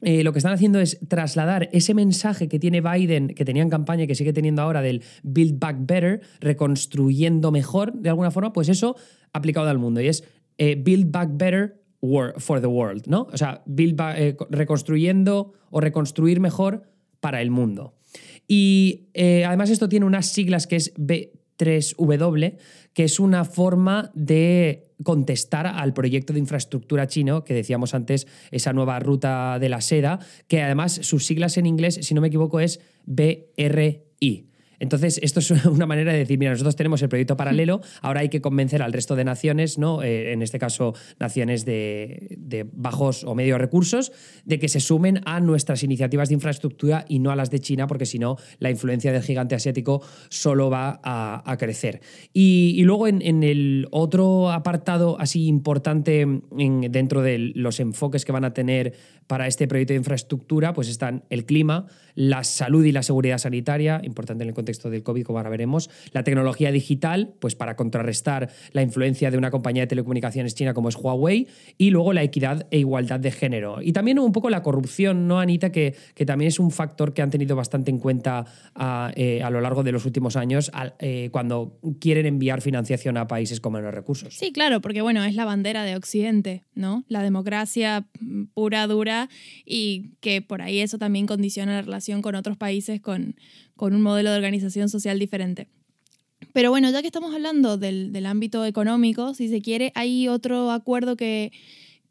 eh, 0.00 0.24
lo 0.24 0.32
que 0.32 0.38
están 0.38 0.52
haciendo 0.52 0.80
es 0.80 0.98
trasladar 1.08 1.68
ese 1.72 1.94
mensaje 1.94 2.48
que 2.48 2.58
tiene 2.58 2.80
Biden, 2.80 3.28
que 3.28 3.44
tenía 3.44 3.62
en 3.62 3.70
campaña 3.70 4.04
y 4.04 4.06
que 4.06 4.14
sigue 4.14 4.32
teniendo 4.32 4.62
ahora 4.62 4.82
del 4.82 5.02
Build 5.22 5.58
Back 5.58 5.76
Better, 5.80 6.20
reconstruyendo 6.40 7.50
mejor 7.52 7.92
de 7.92 8.08
alguna 8.08 8.30
forma, 8.30 8.52
pues 8.52 8.68
eso 8.68 8.96
aplicado 9.32 9.68
al 9.68 9.78
mundo. 9.78 10.00
Y 10.00 10.08
es 10.08 10.24
eh, 10.58 10.76
Build 10.82 11.10
Back 11.10 11.30
Better 11.34 11.82
for 12.38 12.60
the 12.60 12.66
World, 12.66 13.06
¿no? 13.06 13.28
O 13.32 13.36
sea, 13.36 13.62
build 13.64 14.00
reconstruyendo 14.50 15.52
o 15.70 15.80
reconstruir 15.80 16.40
mejor 16.40 16.82
para 17.22 17.40
el 17.40 17.52
mundo. 17.52 17.94
Y 18.48 19.08
eh, 19.14 19.44
además 19.46 19.70
esto 19.70 19.88
tiene 19.88 20.04
unas 20.04 20.26
siglas 20.26 20.66
que 20.66 20.76
es 20.76 20.92
B3W, 20.96 22.58
que 22.92 23.04
es 23.04 23.20
una 23.20 23.44
forma 23.44 24.10
de 24.12 24.90
contestar 25.04 25.68
al 25.68 25.94
proyecto 25.94 26.32
de 26.32 26.40
infraestructura 26.40 27.06
chino 27.06 27.44
que 27.44 27.54
decíamos 27.54 27.94
antes, 27.94 28.26
esa 28.50 28.72
nueva 28.72 28.98
ruta 28.98 29.58
de 29.60 29.68
la 29.68 29.80
seda, 29.80 30.18
que 30.48 30.62
además 30.62 30.98
sus 31.02 31.24
siglas 31.24 31.56
en 31.56 31.66
inglés, 31.66 32.00
si 32.02 32.12
no 32.12 32.20
me 32.20 32.26
equivoco, 32.26 32.58
es 32.58 32.80
BRI. 33.06 34.51
Entonces, 34.82 35.20
esto 35.22 35.38
es 35.38 35.50
una 35.66 35.86
manera 35.86 36.12
de 36.12 36.18
decir, 36.18 36.38
mira, 36.38 36.50
nosotros 36.50 36.74
tenemos 36.74 37.00
el 37.02 37.08
proyecto 37.08 37.36
paralelo, 37.36 37.80
ahora 38.00 38.20
hay 38.20 38.28
que 38.28 38.40
convencer 38.40 38.82
al 38.82 38.92
resto 38.92 39.14
de 39.14 39.22
naciones, 39.22 39.78
¿no? 39.78 40.02
Eh, 40.02 40.32
en 40.32 40.42
este 40.42 40.58
caso, 40.58 40.94
naciones 41.20 41.64
de, 41.64 42.66
bajos 42.72 43.22
o 43.22 43.36
medios 43.36 43.60
recursos, 43.60 44.10
de 44.44 44.58
que 44.58 44.68
se 44.68 44.80
sumen 44.80 45.20
a 45.24 45.38
nuestras 45.38 45.84
iniciativas 45.84 46.30
de 46.30 46.34
infraestructura 46.34 47.04
y 47.08 47.20
no 47.20 47.30
a 47.30 47.36
las 47.36 47.50
de 47.50 47.60
China, 47.60 47.86
porque 47.86 48.06
si 48.06 48.18
no, 48.18 48.36
la 48.58 48.70
influencia 48.70 49.12
del 49.12 49.22
gigante 49.22 49.54
asiático 49.54 50.02
solo 50.28 50.68
va 50.68 51.00
a, 51.04 51.56
crecer. 51.58 52.00
Y, 52.32 52.82
luego, 52.82 53.06
en, 53.06 53.44
el 53.44 53.86
otro 53.92 54.50
apartado 54.50 55.16
así 55.20 55.46
importante 55.46 56.26
dentro 56.90 57.22
de 57.22 57.52
los 57.54 57.78
enfoques 57.78 58.24
que 58.24 58.32
van 58.32 58.44
a 58.44 58.52
tener 58.52 58.94
para 59.28 59.46
este 59.46 59.68
proyecto 59.68 59.92
de 59.92 59.98
infraestructura, 59.98 60.72
pues 60.72 60.88
están 60.88 61.24
el 61.30 61.46
clima, 61.46 61.86
la 62.14 62.42
salud 62.42 62.84
y 62.84 62.92
la 62.92 63.02
seguridad 63.02 63.38
sanitaria, 63.38 64.00
importante 64.02 64.42
en 64.42 64.48
el 64.48 64.54
contexto 64.54 64.71
del 64.72 65.02
COVID, 65.02 65.24
como 65.24 65.38
ahora 65.38 65.50
veremos, 65.50 65.90
la 66.12 66.24
tecnología 66.24 66.72
digital, 66.72 67.34
pues 67.38 67.54
para 67.54 67.76
contrarrestar 67.76 68.50
la 68.72 68.82
influencia 68.82 69.30
de 69.30 69.38
una 69.38 69.50
compañía 69.50 69.82
de 69.82 69.86
telecomunicaciones 69.88 70.54
china 70.54 70.74
como 70.74 70.88
es 70.88 70.96
Huawei, 70.96 71.46
y 71.78 71.90
luego 71.90 72.12
la 72.12 72.22
equidad 72.22 72.66
e 72.70 72.78
igualdad 72.78 73.20
de 73.20 73.30
género. 73.30 73.82
Y 73.82 73.92
también 73.92 74.18
un 74.18 74.32
poco 74.32 74.50
la 74.50 74.62
corrupción, 74.62 75.28
¿no, 75.28 75.40
Anita? 75.40 75.70
Que, 75.70 75.94
que 76.14 76.26
también 76.26 76.48
es 76.48 76.58
un 76.58 76.70
factor 76.70 77.12
que 77.14 77.22
han 77.22 77.30
tenido 77.30 77.56
bastante 77.56 77.90
en 77.90 77.98
cuenta 77.98 78.46
a, 78.74 79.12
eh, 79.16 79.40
lo 79.50 79.60
largo 79.60 79.82
de 79.82 79.92
los 79.92 80.06
últimos 80.06 80.36
años 80.36 80.72
eh, 80.98 81.28
cuando 81.30 81.78
quieren 82.00 82.26
enviar 82.26 82.60
financiación 82.60 83.16
a 83.16 83.28
países 83.28 83.60
con 83.60 83.74
menos 83.74 83.94
recursos. 83.94 84.34
Sí, 84.34 84.52
claro, 84.52 84.80
porque 84.80 85.02
bueno, 85.02 85.22
es 85.24 85.34
la 85.34 85.44
bandera 85.44 85.84
de 85.84 85.94
Occidente, 85.96 86.64
¿no? 86.74 87.04
La 87.08 87.22
democracia 87.22 88.06
pura, 88.54 88.86
dura, 88.86 89.28
y 89.64 90.12
que 90.20 90.42
por 90.42 90.62
ahí 90.62 90.80
eso 90.80 90.98
también 90.98 91.26
condiciona 91.26 91.74
la 91.74 91.82
relación 91.82 92.22
con 92.22 92.34
otros 92.34 92.56
países 92.56 93.00
con, 93.00 93.36
con 93.76 93.94
un 93.94 94.02
modelo 94.02 94.30
de 94.30 94.36
organización 94.36 94.88
social 94.88 95.18
diferente. 95.18 95.68
Pero 96.52 96.70
bueno, 96.70 96.90
ya 96.90 97.00
que 97.00 97.06
estamos 97.06 97.34
hablando 97.34 97.78
del, 97.78 98.26
ámbito 98.26 98.64
económico, 98.64 99.34
si 99.34 99.48
se 99.48 99.62
quiere, 99.62 99.92
hay 99.94 100.28
otro 100.28 100.70
acuerdo 100.70 101.16
que, 101.16 101.52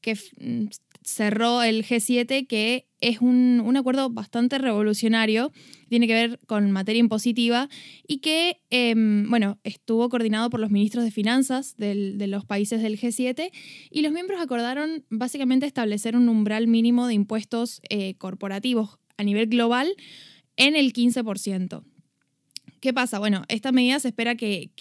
que 0.02 0.16
mm, 0.40 0.68
cerró 1.04 1.64
el 1.64 1.84
G7 1.84 2.48
que 2.48 2.88
es 3.02 3.20
un, 3.20 3.76
acuerdo 3.76 4.10
bastante 4.10 4.60
revolucionario, 4.60 5.52
tiene 5.90 6.08
que 6.08 6.14
ver 6.14 6.40
con 6.46 6.72
materia 6.72 7.00
impositiva 7.00 7.68
y 8.08 8.20
que, 8.20 8.62
em, 8.70 9.28
bueno, 9.30 9.58
estuvo 9.64 10.08
coordinado 10.10 10.50
por 10.50 10.60
los 10.60 10.70
ministros 10.70 11.04
de 11.04 11.12
finanzas 11.12 11.76
de 11.78 12.28
los 12.28 12.46
países 12.46 12.82
del 12.84 13.00
G7 13.00 13.50
y 13.90 14.02
los 14.02 14.12
miembros 14.12 14.40
acordaron 14.40 15.04
básicamente 15.10 15.66
establecer 15.66 16.16
un 16.16 16.30
umbral 16.30 16.68
mínimo 16.68 17.08
de 17.08 17.16
impuestos 17.16 17.82
eh, 17.90 18.16
corporativos 18.16 19.00
a 19.18 19.24
nivel 19.24 19.48
global 19.48 19.96
en 20.58 20.76
el 20.76 20.94
15%. 20.94 21.84
¿Qué 22.80 22.94
pasa? 22.94 23.20
Bueno, 23.20 23.44
esta 23.48 23.72
medida 23.72 24.00
se 24.00 24.10
espera 24.10 24.36
que, 24.36 24.72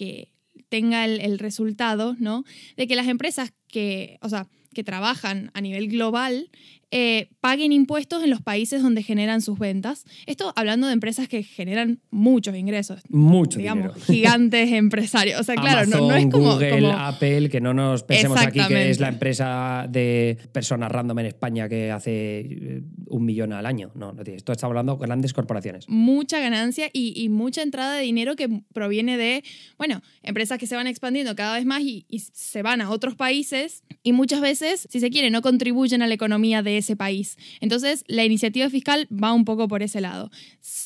tenga 0.69 1.05
el, 1.05 1.39
resultado, 1.39 2.17
¿no? 2.19 2.45
De 2.77 2.87
que 2.87 2.95
las 2.95 3.09
empresas 3.09 3.53
que, 3.67 4.19
o 4.23 4.29
sea, 4.29 4.47
que 4.73 4.85
trabajan 4.85 5.51
a 5.55 5.61
nivel 5.61 5.89
global 5.89 6.51
eh, 6.91 7.29
paguen 7.41 7.73
impuestos 7.73 8.23
en 8.25 8.31
los 8.31 8.43
países 8.43 8.83
donde 8.83 9.03
generan 9.03 9.41
sus 9.41 9.59
ventas. 9.59 10.05
Esto 10.27 10.53
hablando 10.57 10.87
de 10.89 10.93
empresas 10.93 11.29
que 11.29 11.43
generan 11.43 12.01
muchos 12.11 12.57
ingresos. 12.57 13.01
Mucho 13.09 13.59
digamos, 13.59 13.95
dinero. 13.95 14.05
gigantes 14.07 14.73
empresarios. 14.73 15.41
O 15.41 15.45
sea, 15.45 15.55
claro, 15.55 15.87
no, 15.89 15.99
no 15.99 16.07
es 16.17 16.25
Amazon, 16.25 16.31
como... 16.31 16.53
Google, 16.55 16.71
como- 16.71 16.93
Apple, 16.93 17.49
que 17.49 17.61
no 17.61 17.75
nos 17.75 18.03
pensemos 18.03 18.39
aquí 18.41 18.61
que 18.67 18.91
es 18.91 18.99
la 19.01 19.09
empresa 19.09 19.87
de 19.89 20.37
personas 20.53 20.91
random 20.91 21.21
en 21.21 21.27
España 21.27 21.69
que 21.69 21.91
hace 21.91 22.41
eh, 22.41 22.83
un 23.07 23.25
millón 23.25 23.53
al 23.53 23.67
año. 23.67 23.91
No, 23.95 24.13
no 24.13 24.23
tiene. 24.25 24.37
Esto 24.39 24.53
está 24.53 24.67
hablando 24.67 24.97
de 24.97 25.07
grandes 25.07 25.33
corporaciones. 25.33 25.89
mucha 25.89 26.41
ganancia 26.41 26.89
y, 26.93 27.13
y 27.21 27.29
mucha 27.29 27.63
entrada 27.63 27.95
de 27.97 28.03
dinero 28.03 28.37
que 28.37 28.63
proviene 28.73 29.17
de, 29.17 29.45
bueno, 29.79 30.03
empresas 30.23 30.59
que 30.59 30.67
se 30.67 30.75
van 30.77 30.87
expandiendo 30.87 31.35
cada 31.37 31.55
vez 31.57 31.65
más 31.67 31.83
y, 31.83 32.05
y 32.09 32.19
se 32.21 32.63
van 32.63 32.81
a 32.81 32.91
otros 32.91 33.15
países 33.15 33.85
y 34.03 34.13
muchas 34.13 34.41
veces, 34.41 34.87
si 34.91 35.01
se 35.01 35.11
quiere, 35.11 35.31
no 35.31 35.43
contribuyen 35.43 36.03
a 36.03 36.07
la 36.07 36.15
economía 36.15 36.63
de 36.63 36.80
ese 36.81 36.97
país. 36.97 37.37
Entonces, 37.61 38.05
la 38.09 38.25
iniciativa 38.25 38.69
fiscal 38.69 39.07
va 39.11 39.33
un 39.33 39.45
poco 39.45 39.69
por 39.69 39.83
ese 39.83 40.01
lado. 40.01 40.31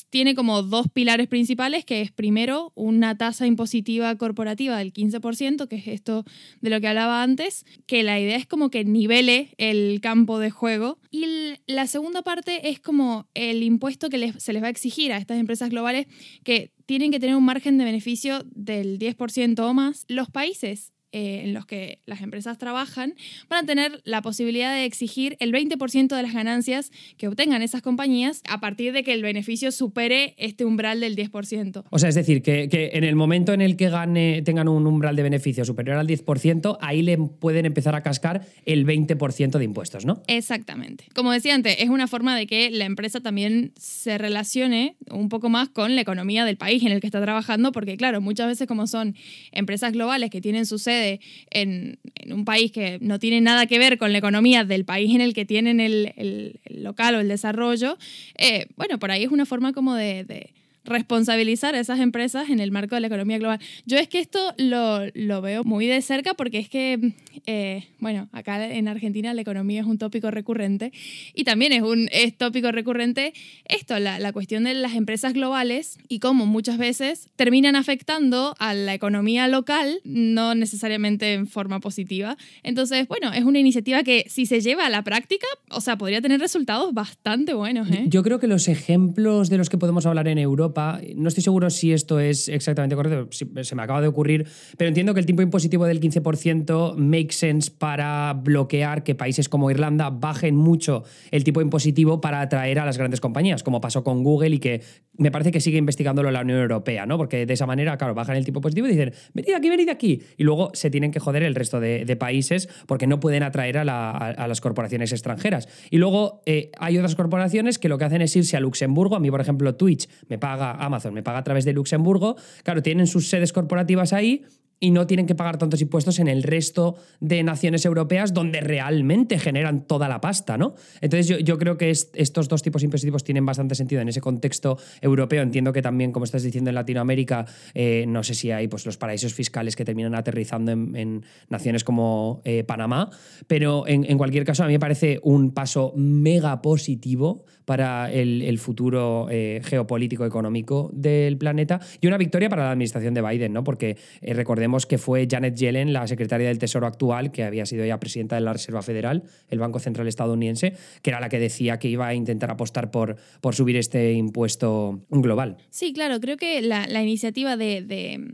Tiene 0.09 0.35
como 0.35 0.61
dos 0.63 0.87
pilares 0.93 1.27
principales, 1.27 1.83
que 1.83 2.01
es 2.01 2.11
primero 2.11 2.71
una 2.75 3.17
tasa 3.17 3.45
impositiva 3.47 4.15
corporativa 4.17 4.77
del 4.77 4.93
15%, 4.93 5.67
que 5.67 5.75
es 5.75 5.87
esto 5.87 6.23
de 6.61 6.69
lo 6.69 6.79
que 6.79 6.87
hablaba 6.87 7.21
antes, 7.23 7.65
que 7.85 8.03
la 8.03 8.19
idea 8.19 8.37
es 8.37 8.45
como 8.45 8.69
que 8.69 8.85
nivele 8.85 9.49
el 9.57 9.99
campo 10.01 10.39
de 10.39 10.51
juego. 10.51 10.99
Y 11.11 11.25
la 11.67 11.87
segunda 11.87 12.21
parte 12.21 12.69
es 12.69 12.79
como 12.79 13.27
el 13.33 13.63
impuesto 13.63 14.09
que 14.09 14.17
les- 14.17 14.41
se 14.43 14.53
les 14.53 14.61
va 14.63 14.67
a 14.67 14.71
exigir 14.71 15.11
a 15.11 15.17
estas 15.17 15.39
empresas 15.39 15.69
globales 15.69 16.07
que 16.43 16.71
tienen 16.85 17.11
que 17.11 17.19
tener 17.19 17.35
un 17.35 17.43
margen 17.43 17.77
de 17.77 17.85
beneficio 17.85 18.43
del 18.53 18.99
10% 18.99 19.59
o 19.67 19.73
más. 19.73 20.05
Los 20.07 20.29
países 20.29 20.93
eh, 21.15 21.43
en 21.45 21.53
los 21.53 21.65
que 21.65 21.99
las 22.05 22.19
empresas 22.19 22.57
trabajan 22.57 23.13
van 23.47 23.63
a 23.63 23.65
tener 23.65 24.01
la 24.03 24.21
posibilidad 24.21 24.73
de 24.73 24.83
exigir 24.83 25.37
el 25.39 25.53
20% 25.53 26.13
de 26.13 26.21
las 26.21 26.33
ganancias 26.33 26.91
que 27.15 27.29
obtengan 27.29 27.61
esas 27.61 27.81
compañías 27.81 28.41
a 28.49 28.59
partir 28.59 28.91
de 28.91 29.01
que 29.03 29.13
el 29.13 29.21
beneficio 29.21 29.71
supere 29.71 30.35
este 30.37 30.65
umbral 30.65 30.99
del 30.99 31.15
10%. 31.15 31.85
O 31.89 31.99
sea, 31.99 32.09
es 32.09 32.15
decir, 32.15 32.41
que, 32.41 32.67
que 32.67 32.89
en 32.95 33.05
el 33.05 33.15
momento 33.15 33.53
en 33.53 33.61
el 33.61 33.77
que 33.77 33.89
gane, 33.89 34.41
tengan 34.41 34.67
un 34.67 34.85
umbral 34.85 35.15
de 35.15 35.23
beneficio 35.23 35.63
superior 35.63 35.95
al 35.95 36.05
10%, 36.05 36.79
ahí 36.81 37.01
le 37.01 37.17
pueden 37.17 37.65
empezar 37.65 37.95
a 37.95 38.03
cascar 38.03 38.45
el 38.65 38.85
20% 38.85 39.57
de 39.57 39.63
impuestos, 39.63 40.05
¿no? 40.05 40.21
Exactamente. 40.27 41.05
Como 41.15 41.31
decía 41.31 41.55
antes, 41.55 41.77
es 41.79 41.87
una 41.87 42.07
forma 42.07 42.35
de 42.35 42.45
que 42.45 42.71
la 42.71 42.83
empresa 42.83 43.21
también 43.21 43.71
se 43.77 44.17
relacione 44.17 44.97
un 45.09 45.29
poco 45.29 45.47
más 45.47 45.69
con 45.69 45.95
la 45.95 46.01
economía 46.01 46.43
del 46.43 46.57
país 46.57 46.83
en 46.83 46.91
el 46.91 46.99
que 46.99 47.07
está 47.07 47.21
trabajando, 47.21 47.71
porque 47.71 47.95
claro, 47.95 48.19
muchas 48.19 48.47
veces 48.47 48.67
como 48.67 48.85
son 48.85 49.15
empresas 49.53 49.93
globales 49.93 50.29
que 50.29 50.41
tienen 50.41 50.65
su 50.65 50.77
sede 50.77 51.04
en, 51.51 51.99
un 52.29 52.45
país 52.45 52.71
que 52.71 52.97
no 53.01 53.19
tiene 53.19 53.41
nada 53.41 53.67
que 53.67 53.79
ver 53.79 53.97
con 53.97 54.11
la 54.11 54.17
economía 54.17 54.63
del 54.63 54.85
país 54.85 55.13
en 55.13 55.21
el 55.21 55.33
que 55.33 55.45
tienen 55.45 55.79
el, 55.79 56.59
local 56.69 57.15
o 57.15 57.19
el 57.19 57.27
desarrollo, 57.27 57.97
eh, 58.37 58.67
bueno, 58.75 58.99
por 58.99 59.11
ahí 59.11 59.23
es 59.23 59.31
una 59.31 59.45
forma 59.45 59.73
como 59.73 59.95
de 59.95 60.53
responsabilizar 60.85 61.75
a 61.75 61.79
esas 61.79 61.99
empresas 61.99 62.49
en 62.49 62.59
el 62.59 62.71
marco 62.71 62.95
de 62.95 63.01
la 63.01 63.07
economía 63.07 63.37
global. 63.37 63.59
Yo 63.85 63.97
es 63.97 64.07
que 64.07 64.19
esto 64.19 64.53
lo, 64.57 65.01
lo 65.13 65.41
veo 65.41 65.63
muy 65.63 65.87
de 65.87 66.01
cerca 66.01 66.33
porque 66.33 66.59
es 66.59 66.69
que, 66.69 67.13
eh, 67.45 67.85
bueno, 67.99 68.29
acá 68.31 68.65
en 68.65 68.87
Argentina 68.87 69.33
la 69.33 69.41
economía 69.41 69.81
es 69.81 69.87
un 69.87 69.97
tópico 69.97 70.31
recurrente 70.31 70.91
y 71.33 71.43
también 71.43 71.73
es 71.73 71.81
un 71.81 72.09
es 72.11 72.37
tópico 72.37 72.71
recurrente 72.71 73.33
esto, 73.65 73.99
la, 73.99 74.19
la 74.19 74.31
cuestión 74.31 74.65
de 74.65 74.73
las 74.73 74.93
empresas 74.93 75.33
globales 75.33 75.97
y 76.07 76.19
cómo 76.19 76.45
muchas 76.45 76.77
veces 76.77 77.29
terminan 77.35 77.75
afectando 77.75 78.55
a 78.59 78.73
la 78.73 78.93
economía 78.93 79.47
local, 79.47 79.99
no 80.03 80.55
necesariamente 80.55 81.33
en 81.33 81.47
forma 81.47 81.79
positiva. 81.79 82.37
Entonces, 82.63 83.07
bueno, 83.07 83.33
es 83.33 83.43
una 83.43 83.59
iniciativa 83.59 84.03
que 84.03 84.25
si 84.29 84.45
se 84.45 84.61
lleva 84.61 84.85
a 84.85 84.89
la 84.89 85.03
práctica, 85.03 85.47
o 85.69 85.81
sea, 85.81 85.97
podría 85.97 86.21
tener 86.21 86.39
resultados 86.39 86.93
bastante 86.93 87.53
buenos. 87.53 87.89
¿eh? 87.91 88.05
Yo 88.07 88.23
creo 88.23 88.39
que 88.39 88.47
los 88.47 88.67
ejemplos 88.67 89.49
de 89.49 89.57
los 89.57 89.69
que 89.69 89.77
podemos 89.77 90.05
hablar 90.05 90.27
en 90.27 90.37
Europa, 90.37 90.74
no 91.15 91.27
estoy 91.27 91.43
seguro 91.43 91.69
si 91.69 91.93
esto 91.93 92.19
es 92.19 92.49
exactamente 92.49 92.95
correcto, 92.95 93.29
se 93.31 93.75
me 93.75 93.81
acaba 93.81 94.01
de 94.01 94.07
ocurrir, 94.07 94.47
pero 94.77 94.87
entiendo 94.87 95.13
que 95.13 95.19
el 95.19 95.25
tipo 95.25 95.41
impositivo 95.41 95.85
del 95.85 95.99
15% 95.99 96.95
make 96.95 97.31
sense 97.31 97.71
para 97.71 98.33
bloquear 98.33 99.03
que 99.03 99.15
países 99.15 99.49
como 99.49 99.71
Irlanda 99.71 100.09
bajen 100.09 100.55
mucho 100.55 101.03
el 101.31 101.43
tipo 101.43 101.61
impositivo 101.61 102.21
para 102.21 102.41
atraer 102.41 102.79
a 102.79 102.85
las 102.85 102.97
grandes 102.97 103.21
compañías, 103.21 103.63
como 103.63 103.81
pasó 103.81 104.03
con 104.03 104.23
Google 104.23 104.55
y 104.55 104.59
que 104.59 104.81
me 105.17 105.31
parece 105.31 105.51
que 105.51 105.61
sigue 105.61 105.77
investigándolo 105.77 106.31
la 106.31 106.41
Unión 106.41 106.59
Europea, 106.59 107.05
¿no? 107.05 107.17
Porque 107.17 107.45
de 107.45 107.53
esa 107.53 107.65
manera, 107.65 107.97
claro, 107.97 108.13
bajan 108.13 108.35
el 108.35 108.45
tipo 108.45 108.59
impositivo 108.59 108.87
y 108.87 108.91
dicen, 108.91 109.13
venid 109.33 109.53
aquí, 109.53 109.69
venid 109.69 109.89
aquí. 109.89 110.21
Y 110.37 110.43
luego 110.43 110.71
se 110.73 110.89
tienen 110.89 111.11
que 111.11 111.19
joder 111.19 111.43
el 111.43 111.55
resto 111.55 111.79
de, 111.79 112.15
países 112.15 112.69
porque 112.87 113.07
no 113.07 113.19
pueden 113.19 113.43
atraer 113.43 113.77
a 113.77 114.47
las 114.47 114.61
corporaciones 114.61 115.11
extranjeras. 115.11 115.67
Y 115.89 115.97
luego 115.97 116.41
eh, 116.45 116.71
hay 116.79 116.97
otras 116.97 117.15
corporaciones 117.15 117.77
que 117.77 117.89
lo 117.89 117.97
que 117.97 118.05
hacen 118.05 118.21
es 118.21 118.35
irse 118.35 118.55
a 118.55 118.59
Luxemburgo. 118.59 119.15
A 119.15 119.19
mí, 119.19 119.29
por 119.29 119.41
ejemplo, 119.41 119.75
Twitch 119.75 120.07
me 120.29 120.37
paga, 120.37 120.64
Amazon 120.71 121.13
me 121.13 121.23
paga 121.23 121.39
a 121.39 121.43
través 121.43 121.65
de 121.65 121.73
Luxemburgo. 121.73 122.35
Claro, 122.63 122.81
tienen 122.81 123.07
sus 123.07 123.29
sedes 123.29 123.53
corporativas 123.53 124.13
ahí 124.13 124.45
y 124.79 124.91
no 124.91 125.07
tienen 125.07 125.25
que 125.25 125.35
pagar 125.35 125.57
tantos 125.57 125.81
impuestos 125.81 126.19
en 126.19 126.27
el 126.27 126.43
resto 126.43 126.95
de 127.19 127.43
naciones 127.43 127.85
europeas 127.85 128.33
donde 128.33 128.61
realmente 128.61 129.39
generan 129.39 129.87
toda 129.87 130.09
la 130.09 130.21
pasta, 130.21 130.57
¿no? 130.57 130.75
Entonces 131.01 131.27
yo, 131.27 131.39
yo 131.39 131.57
creo 131.57 131.77
que 131.77 131.89
es- 131.89 132.11
estos 132.13 132.49
dos 132.49 132.61
tipos 132.61 132.83
impositivos 132.83 133.23
tienen 133.23 133.45
bastante 133.45 133.75
sentido 133.75 134.01
en 134.01 134.09
ese 134.09 134.21
contexto 134.21 134.77
europeo. 135.01 135.41
Entiendo 135.41 135.71
que 135.71 135.81
también, 135.81 136.11
como 136.11 136.25
estás 136.25 136.43
diciendo, 136.43 136.69
en 136.69 136.75
Latinoamérica, 136.75 137.45
eh, 137.73 138.05
no 138.07 138.23
sé 138.23 138.33
si 138.33 138.51
hay 138.51 138.67
pues, 138.67 138.85
los 138.85 138.97
paraísos 138.97 139.33
fiscales 139.33 139.75
que 139.75 139.85
terminan 139.85 140.15
aterrizando 140.15 140.71
en, 140.71 141.23
naciones 141.49 141.83
como 141.83 142.41
eh, 142.43 142.63
Panamá, 142.63 143.09
pero 143.47 143.87
en, 143.87 144.17
cualquier 144.17 144.43
caso 144.45 144.63
a 144.63 144.67
mí 144.67 144.73
me 144.73 144.79
parece 144.79 145.19
un 145.23 145.51
paso 145.51 145.93
mega 145.95 146.61
positivo 146.61 147.45
para 147.65 148.11
el, 148.11 148.41
el 148.41 148.59
futuro 148.59 149.27
eh, 149.29 149.61
geopolítico 149.63 150.25
económico 150.25 150.91
del 150.93 151.37
planeta 151.37 151.79
y 151.99 152.07
una 152.07 152.17
victoria 152.17 152.49
para 152.49 152.63
la 152.63 152.71
administración 152.71 153.13
de 153.13 153.21
Biden, 153.21 153.53
¿no? 153.53 153.63
Porque 153.63 153.97
eh, 154.21 154.33
recordemos 154.65 154.87
que 154.87 154.97
fue 154.97 155.27
Janet 155.29 155.55
Yellen, 155.55 155.93
la 155.93 156.07
secretaria 156.07 156.47
del 156.47 156.57
Tesoro 156.57 156.87
actual, 156.87 157.31
que 157.31 157.43
había 157.43 157.67
sido 157.67 157.85
ya 157.85 157.99
presidenta 157.99 158.35
de 158.35 158.41
la 158.41 158.51
Reserva 158.51 158.81
Federal, 158.81 159.21
el 159.49 159.59
Banco 159.59 159.77
Central 159.77 160.07
estadounidense, 160.07 160.73
que 161.03 161.11
era 161.11 161.19
la 161.19 161.29
que 161.29 161.37
decía 161.37 161.77
que 161.77 161.87
iba 161.87 162.07
a 162.07 162.15
intentar 162.15 162.49
apostar 162.49 162.89
por, 162.89 163.15
por 163.41 163.53
subir 163.53 163.75
este 163.75 164.13
impuesto 164.13 165.05
global. 165.09 165.57
Sí, 165.69 165.93
claro, 165.93 166.19
creo 166.19 166.37
que 166.37 166.63
la, 166.63 166.87
la 166.87 167.03
iniciativa 167.03 167.57
de, 167.57 168.33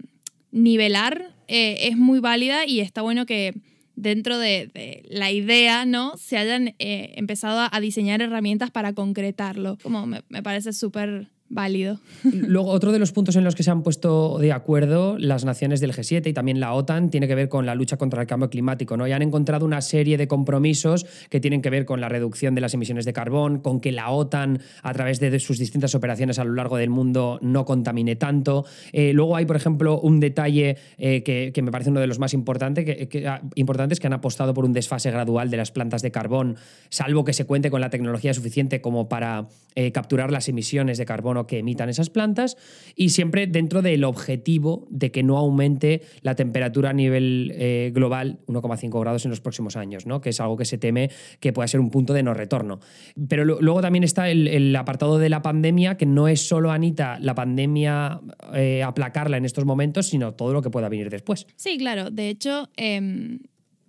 nivelar 0.51 1.35
eh, 1.50 1.89
es 1.89 1.97
muy 1.97 2.19
válida 2.19 2.65
y 2.65 2.79
está 2.79 3.01
bueno 3.01 3.25
que 3.25 3.53
dentro 3.95 4.38
de, 4.38 5.03
la 5.09 5.31
idea, 5.31 5.83
¿no? 5.85 6.15
Se 6.15 6.38
hayan 6.38 6.75
eh, 6.79 7.13
empezado 7.17 7.67
a, 7.69 7.79
diseñar 7.81 8.21
herramientas 8.21 8.71
para 8.71 8.93
concretarlo. 8.93 9.77
Como 9.83 10.05
me 10.07 10.43
parece 10.43 10.71
súper 10.71 11.27
válido. 11.51 12.00
Luego, 12.24 12.70
otro 12.70 12.91
de 12.91 13.00
los 13.00 13.12
puntos 13.12 13.36
en 13.36 13.43
los 13.43 13.55
que 13.55 13.63
se 13.63 13.72
han 13.72 13.84
puesto 13.84 14.39
de 14.39 14.51
acuerdo 14.51 15.17
las 15.17 15.46
naciones 15.46 15.79
del 15.79 15.93
G7 15.93 16.27
y 16.27 16.34
también 16.34 16.60
la 16.60 16.74
OTAN 16.74 17.10
tiene 17.10 17.27
que 17.27 17.36
ver 17.36 17.50
con 17.50 17.65
la 17.65 17.75
lucha 17.75 17.98
contra 17.98 18.22
el 18.22 18.27
cambio 18.27 18.50
climático. 18.50 18.98
¿no? 18.98 19.08
Y 19.08 19.12
han 19.12 19.22
encontrado 19.22 19.65
una 19.65 19.81
serie 19.81 20.17
de 20.17 20.27
compromisos 20.27 21.05
que 21.29 21.39
tienen 21.39 21.62
que 21.62 21.70
ver 21.70 21.86
con 21.86 22.01
la 22.01 22.10
reducción 22.10 22.55
de 22.55 22.62
las 22.62 22.74
emisiones 22.74 23.05
de 23.05 23.13
carbón, 23.13 23.60
con 23.60 23.79
que 23.79 23.91
la 23.91 24.10
OTAN, 24.10 24.62
a 24.81 24.93
través 24.93 25.20
de 25.20 25.39
sus 25.39 25.60
distintas 25.60 25.93
operaciones 25.96 26.39
a 26.39 26.43
lo 26.43 26.53
largo 26.53 26.77
del 26.77 26.89
mundo, 26.89 27.39
no 27.41 27.65
contamine 27.65 28.15
tanto. 28.15 28.65
Eh, 28.93 29.13
luego 29.13 29.36
hay, 29.36 29.46
por 29.46 29.55
ejemplo, 29.55 30.00
un 30.00 30.20
detalle 30.20 30.77
eh, 30.98 31.24
que, 31.24 31.51
que 31.53 31.62
me 31.62 31.72
parece 31.72 31.89
uno 31.89 32.00
de 32.00 32.08
los 32.08 32.20
más 32.20 32.34
importante, 32.34 32.86
que, 32.86 33.27
ah, 33.27 33.41
importantes 33.55 34.00
que 34.00 34.08
han 34.08 34.13
apostado 34.13 34.53
por 34.53 34.65
un 34.65 34.74
desfase 34.74 35.12
gradual 35.12 35.50
de 35.50 35.58
las 35.58 35.72
plantas 35.72 36.01
de 36.01 36.12
carbón, 36.12 36.55
salvo 36.89 37.25
que 37.25 37.34
se 37.34 37.46
cuente 37.46 37.70
con 37.70 37.81
la 37.81 37.89
tecnología 37.89 38.34
suficiente 38.34 38.81
como 38.81 39.10
para 39.10 39.48
eh, 39.75 39.91
capturar 39.91 40.31
las 40.31 40.50
emisiones 40.50 40.98
de 40.98 41.05
carbono 41.05 41.40
que 41.48 41.60
emitan 41.60 41.89
esas 41.89 42.10
plantas 42.10 42.57
y 42.95 43.10
siempre 43.10 43.48
dentro 43.48 43.81
del 43.81 44.03
objetivo 44.03 44.88
de 44.89 45.12
que 45.12 45.24
no 45.24 45.38
aumente 45.38 46.01
la 46.21 46.36
temperatura 46.36 46.91
a 46.91 46.93
nivel 46.93 47.51
eh, 47.55 47.91
global 47.93 48.39
1,5 48.48 49.00
grados 49.00 49.25
en 49.25 49.31
los 49.31 49.41
próximos 49.41 49.75
años, 49.75 50.05
¿no? 50.05 50.21
que 50.21 50.29
es 50.29 50.39
algo 50.39 50.57
que 50.57 50.65
se 50.65 50.77
teme 50.77 51.10
que 51.39 51.53
pueda 51.53 51.67
ser 51.67 51.79
un 51.79 51.89
punto 51.89 52.13
de 52.13 52.24
no 52.24 52.33
retorno. 52.33 52.79
Pero 53.27 53.45
luego 53.45 53.81
también 53.81 54.03
está 54.03 54.29
el, 54.29 54.48
el 54.48 54.75
apartado 54.75 55.19
de 55.19 55.29
la 55.29 55.41
pandemia, 55.41 55.98
que 55.98 56.05
no 56.05 56.27
es 56.27 56.48
solo, 56.48 56.71
Anita, 56.71 57.19
la 57.19 57.36
pandemia 57.36 58.21
eh, 58.53 58.83
aplacarla 58.83 59.38
en 59.38 59.45
estos 59.45 59.65
momentos, 59.65 60.07
sino 60.07 60.33
todo 60.33 60.53
lo 60.53 60.62
que 60.62 60.69
pueda 60.69 60.89
venir 60.89 61.10
después. 61.10 61.48
Sí, 61.55 61.77
claro. 61.77 62.10
De 62.10 62.29
hecho, 62.29 62.69
em, 62.75 63.39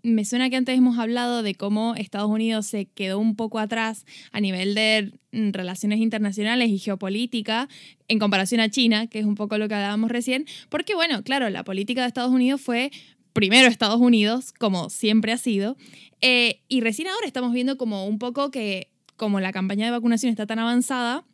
me 0.03 0.25
suena 0.25 0.51
que 0.51 0.57
antes 0.57 0.77
hemos 0.77 0.99
hablado 0.99 1.43
de 1.43 1.55
cómo 1.55 1.95
Estados 1.95 2.29
Unidos 2.29 2.67
se 2.67 2.87
quedó 2.87 3.19
un 3.19 3.37
poco 3.37 3.59
atrás 3.59 4.05
a 4.33 4.41
nivel 4.41 4.75
de 4.75 5.13
mm, 5.33 5.51
relaciones 5.53 6.01
internacionales 6.01 6.71
y 6.71 6.79
geopolítica 6.79 7.69
en 8.09 8.19
comparación 8.19 8.61
a 8.61 8.69
China, 8.69 9.07
que 9.07 9.21
es 9.21 9.25
un 9.25 9.37
poco 9.37 9.59
lo 9.59 9.69
que 9.69 9.75
hablábamos 9.75 10.11
recién, 10.11 10.47
porque 10.69 10.95
bueno, 10.95 11.23
claro, 11.23 11.49
la 11.51 11.65
política 11.65 12.03
de 12.03 12.09
Estados 12.09 12.33
Unidos 12.33 12.61
fue 12.61 12.91
primero 13.33 13.69
Estados 13.69 14.01
Unidos, 14.01 14.53
como 14.53 14.91
siempre 14.91 15.33
ha 15.33 15.39
sido, 15.39 15.77
eh, 16.21 16.61
y 16.69 16.81
recién 16.81 17.09
ahora 17.09 17.27
estamos 17.27 17.53
viendo 17.53 17.79
como 17.79 18.07
un 18.07 18.19
poco 18.19 18.51
que 18.51 18.89
como 19.17 19.41
la 19.41 19.53
campaña 19.53 19.85
de 19.85 19.93
vacunación 19.93 20.31
está 20.31 20.47
tan 20.47 20.59
avanzada, 20.59 21.25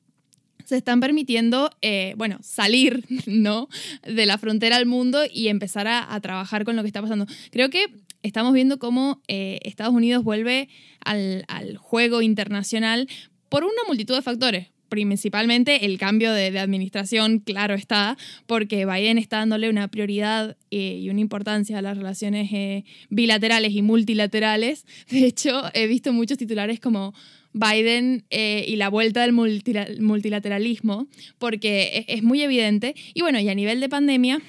se 0.65 0.77
están 0.77 1.01
permitiendo, 1.01 1.71
eh, 1.81 2.13
bueno, 2.19 2.39
salir, 2.43 3.05
¿no? 3.27 3.69
De 4.07 4.27
la 4.27 4.37
frontera 4.37 4.77
al 4.77 4.85
mundo 4.85 5.23
y 5.33 5.49
empezar 5.49 5.87
a, 5.87 6.15
a 6.15 6.21
trabajar 6.21 6.65
con 6.65 6.77
lo 6.77 6.83
que 6.83 6.89
está 6.89 7.01
pasando. 7.01 7.27
Creo 7.51 7.71
que 7.71 7.87
estamos 8.23 8.53
viendo 8.53 8.79
cómo 8.79 9.21
eh, 9.29 9.61
Estados 9.63 9.95
Unidos 9.95 10.25
vuelve 10.25 10.69
al, 11.05 11.45
al 11.49 11.77
juego 11.77 12.23
internacional 12.23 13.09
por 13.49 13.65
una 13.65 13.83
multitud 13.87 14.15
de 14.15 14.23
factores 14.23 14.69
principalmente 14.89 15.85
el 15.85 15.99
cambio 15.99 16.33
de, 16.33 16.59
administración, 16.59 17.41
claro 17.41 17.75
está, 17.75 18.17
porque 18.47 18.87
Biden 18.87 19.19
está 19.19 19.39
dándole 19.39 19.69
una 19.69 19.89
prioridad 19.89 20.57
eh, 20.71 20.99
y 20.99 21.11
una 21.11 21.21
importancia 21.21 21.79
a 21.79 21.83
las 21.83 21.97
relaciones 21.99 22.51
eh, 22.53 22.85
bilaterales 23.11 23.73
y 23.73 23.83
multilaterales. 23.83 24.87
De 25.11 25.27
hecho, 25.27 25.63
he 25.75 25.87
visto 25.87 26.13
muchos 26.13 26.39
titulares 26.39 26.81
como 26.81 27.13
Biden 27.53 28.25
y 28.31 28.77
la 28.77 28.89
vuelta 28.89 29.23
del 29.23 29.33
multilateralismo, 29.33 31.07
porque 31.39 32.05
es, 32.07 32.17
es 32.19 32.23
muy 32.23 32.43
evidente. 32.43 32.95
Y 33.15 33.23
bueno, 33.23 33.41
y 33.41 33.49
a 33.49 33.55
nivel 33.55 33.81
de 33.81 33.89
pandemia, 33.89 34.41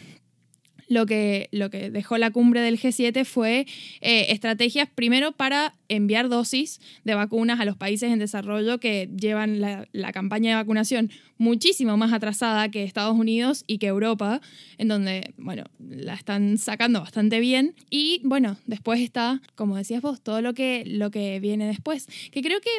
lo 0.89 1.05
que, 1.05 1.48
lo 1.51 1.69
que 1.69 1.89
dejó 1.89 2.17
la 2.17 2.31
cumbre 2.31 2.62
del 2.62 2.77
G7 2.77 3.24
fue 3.24 3.65
eh, 4.01 4.25
estrategias 4.29 4.89
primero 4.93 5.31
para 5.31 5.75
enviar 5.88 6.27
dosis 6.27 6.81
de 7.05 7.15
vacunas 7.15 7.60
a 7.60 7.65
los 7.65 7.77
países 7.77 8.12
en 8.12 8.19
desarrollo 8.19 8.79
que 8.79 9.10
llevan 9.15 9.62
la, 9.62 9.88
la, 9.93 10.12
campaña 10.12 10.50
de 10.50 10.55
vacunación 10.55 11.12
muchísimo 11.38 11.96
más 11.96 12.12
atrasada 12.12 12.69
que 12.69 12.84
Estados 12.84 13.17
Unidos 13.17 13.63
y 13.67 13.77
que 13.77 13.88
Europa, 13.88 14.41
en 14.77 14.88
donde, 14.88 15.34
bueno, 15.38 15.63
la 15.79 16.15
están 16.15 16.58
sacando 16.58 17.01
bastante 17.01 17.39
bien. 17.39 17.75
Y 17.89 18.22
bueno, 18.24 18.58
después 18.65 19.00
está, 19.00 19.41
como 19.55 19.77
decías 19.77 20.01
vos, 20.01 20.22
todo 20.22 20.41
lo 20.41 20.53
que, 20.53 20.84
lo 20.86 21.12
que 21.12 21.39
viene 21.39 21.67
después, 21.67 22.08
que 22.31 22.41
creo 22.41 22.60
que 22.60 22.69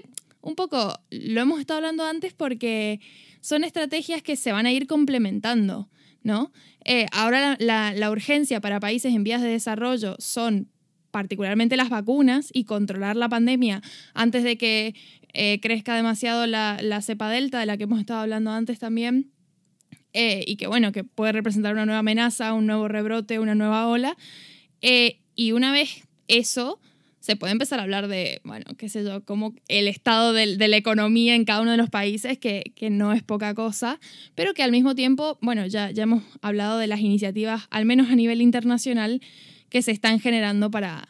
un 0.42 0.56
poco 0.56 0.98
lo 1.10 1.40
hemos 1.40 1.60
estado 1.60 1.78
hablando 1.78 2.04
antes 2.04 2.32
porque 2.32 3.00
son 3.40 3.64
estrategias 3.64 4.22
que 4.22 4.36
se 4.36 4.52
van 4.52 4.66
a 4.66 4.72
ir 4.72 4.86
complementando. 4.86 5.88
¿No? 6.22 6.52
Eh, 6.84 7.06
ahora 7.12 7.56
la, 7.58 8.10
urgencia 8.10 8.60
para 8.60 8.80
países 8.80 9.14
en 9.14 9.24
vías 9.24 9.42
de 9.42 9.48
desarrollo 9.48 10.16
son 10.18 10.68
particularmente 11.10 11.76
las 11.76 11.90
vacunas 11.90 12.50
y 12.52 12.64
controlar 12.64 13.16
la 13.16 13.28
pandemia 13.28 13.82
antes 14.14 14.44
de 14.44 14.56
que 14.56 14.94
eh, 15.32 15.60
crezca 15.60 15.94
demasiado 15.94 16.46
la, 16.46 17.00
cepa 17.02 17.28
delta, 17.28 17.60
de 17.60 17.66
la 17.66 17.76
que 17.76 17.84
hemos 17.84 18.00
estado 18.00 18.20
hablando 18.20 18.50
antes 18.50 18.78
también, 18.78 19.30
eh, 20.12 20.44
y 20.46 20.56
que 20.56 20.66
bueno, 20.66 20.92
que 20.92 21.04
puede 21.04 21.32
representar 21.32 21.72
una 21.72 21.86
nueva 21.86 22.00
amenaza, 22.00 22.52
un 22.52 22.66
nuevo 22.66 22.88
rebrote, 22.88 23.38
una 23.38 23.54
nueva 23.54 23.86
ola. 23.86 24.16
y 24.80 25.52
una 25.52 25.72
vez 25.72 26.08
eso, 26.28 26.80
se 27.20 27.36
puede 27.36 27.52
empezar 27.52 27.78
a 27.78 27.82
hablar 27.82 28.08
de, 28.08 28.40
bueno, 28.44 28.64
qué 28.76 28.88
sé 28.88 29.04
yo, 29.04 29.24
como 29.24 29.54
el 29.68 29.88
estado 29.88 30.32
de, 30.32 30.56
la 30.56 30.76
economía 30.76 31.34
en 31.34 31.44
cada 31.44 31.60
uno 31.60 31.70
de 31.70 31.76
los 31.76 31.90
países, 31.90 32.38
que, 32.38 32.64
no 32.90 33.12
es 33.12 33.22
poca 33.22 33.54
cosa, 33.54 34.00
pero 34.34 34.54
que 34.54 34.62
al 34.62 34.72
mismo 34.72 34.94
tiempo, 34.94 35.38
bueno, 35.42 35.66
ya, 35.66 35.90
ya 35.90 36.04
hemos 36.04 36.24
hablado 36.40 36.78
de 36.78 36.86
las 36.86 37.00
iniciativas, 37.00 37.66
al 37.70 37.84
menos 37.84 38.10
a 38.10 38.16
nivel 38.16 38.40
internacional, 38.40 39.20
que 39.68 39.82
se 39.82 39.92
están 39.92 40.18
generando 40.18 40.70
para, 40.70 41.08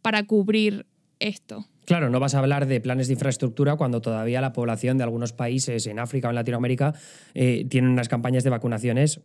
para 0.00 0.22
cubrir 0.24 0.86
esto. 1.18 1.66
Claro, 1.84 2.08
no 2.08 2.20
vas 2.20 2.34
a 2.34 2.38
hablar 2.38 2.66
de 2.66 2.80
planes 2.80 3.08
de 3.08 3.14
infraestructura 3.14 3.74
cuando 3.76 4.00
todavía 4.00 4.40
la 4.40 4.52
población 4.52 4.96
de 4.98 5.04
algunos 5.04 5.32
países 5.32 5.86
en 5.88 5.98
África 5.98 6.28
o 6.28 6.30
en 6.30 6.36
Latinoamérica 6.36 6.94
eh, 7.34 7.66
tienen 7.68 7.90
unas 7.90 8.08
campañas 8.08 8.44
de 8.44 8.50
vacunaciones 8.50 9.20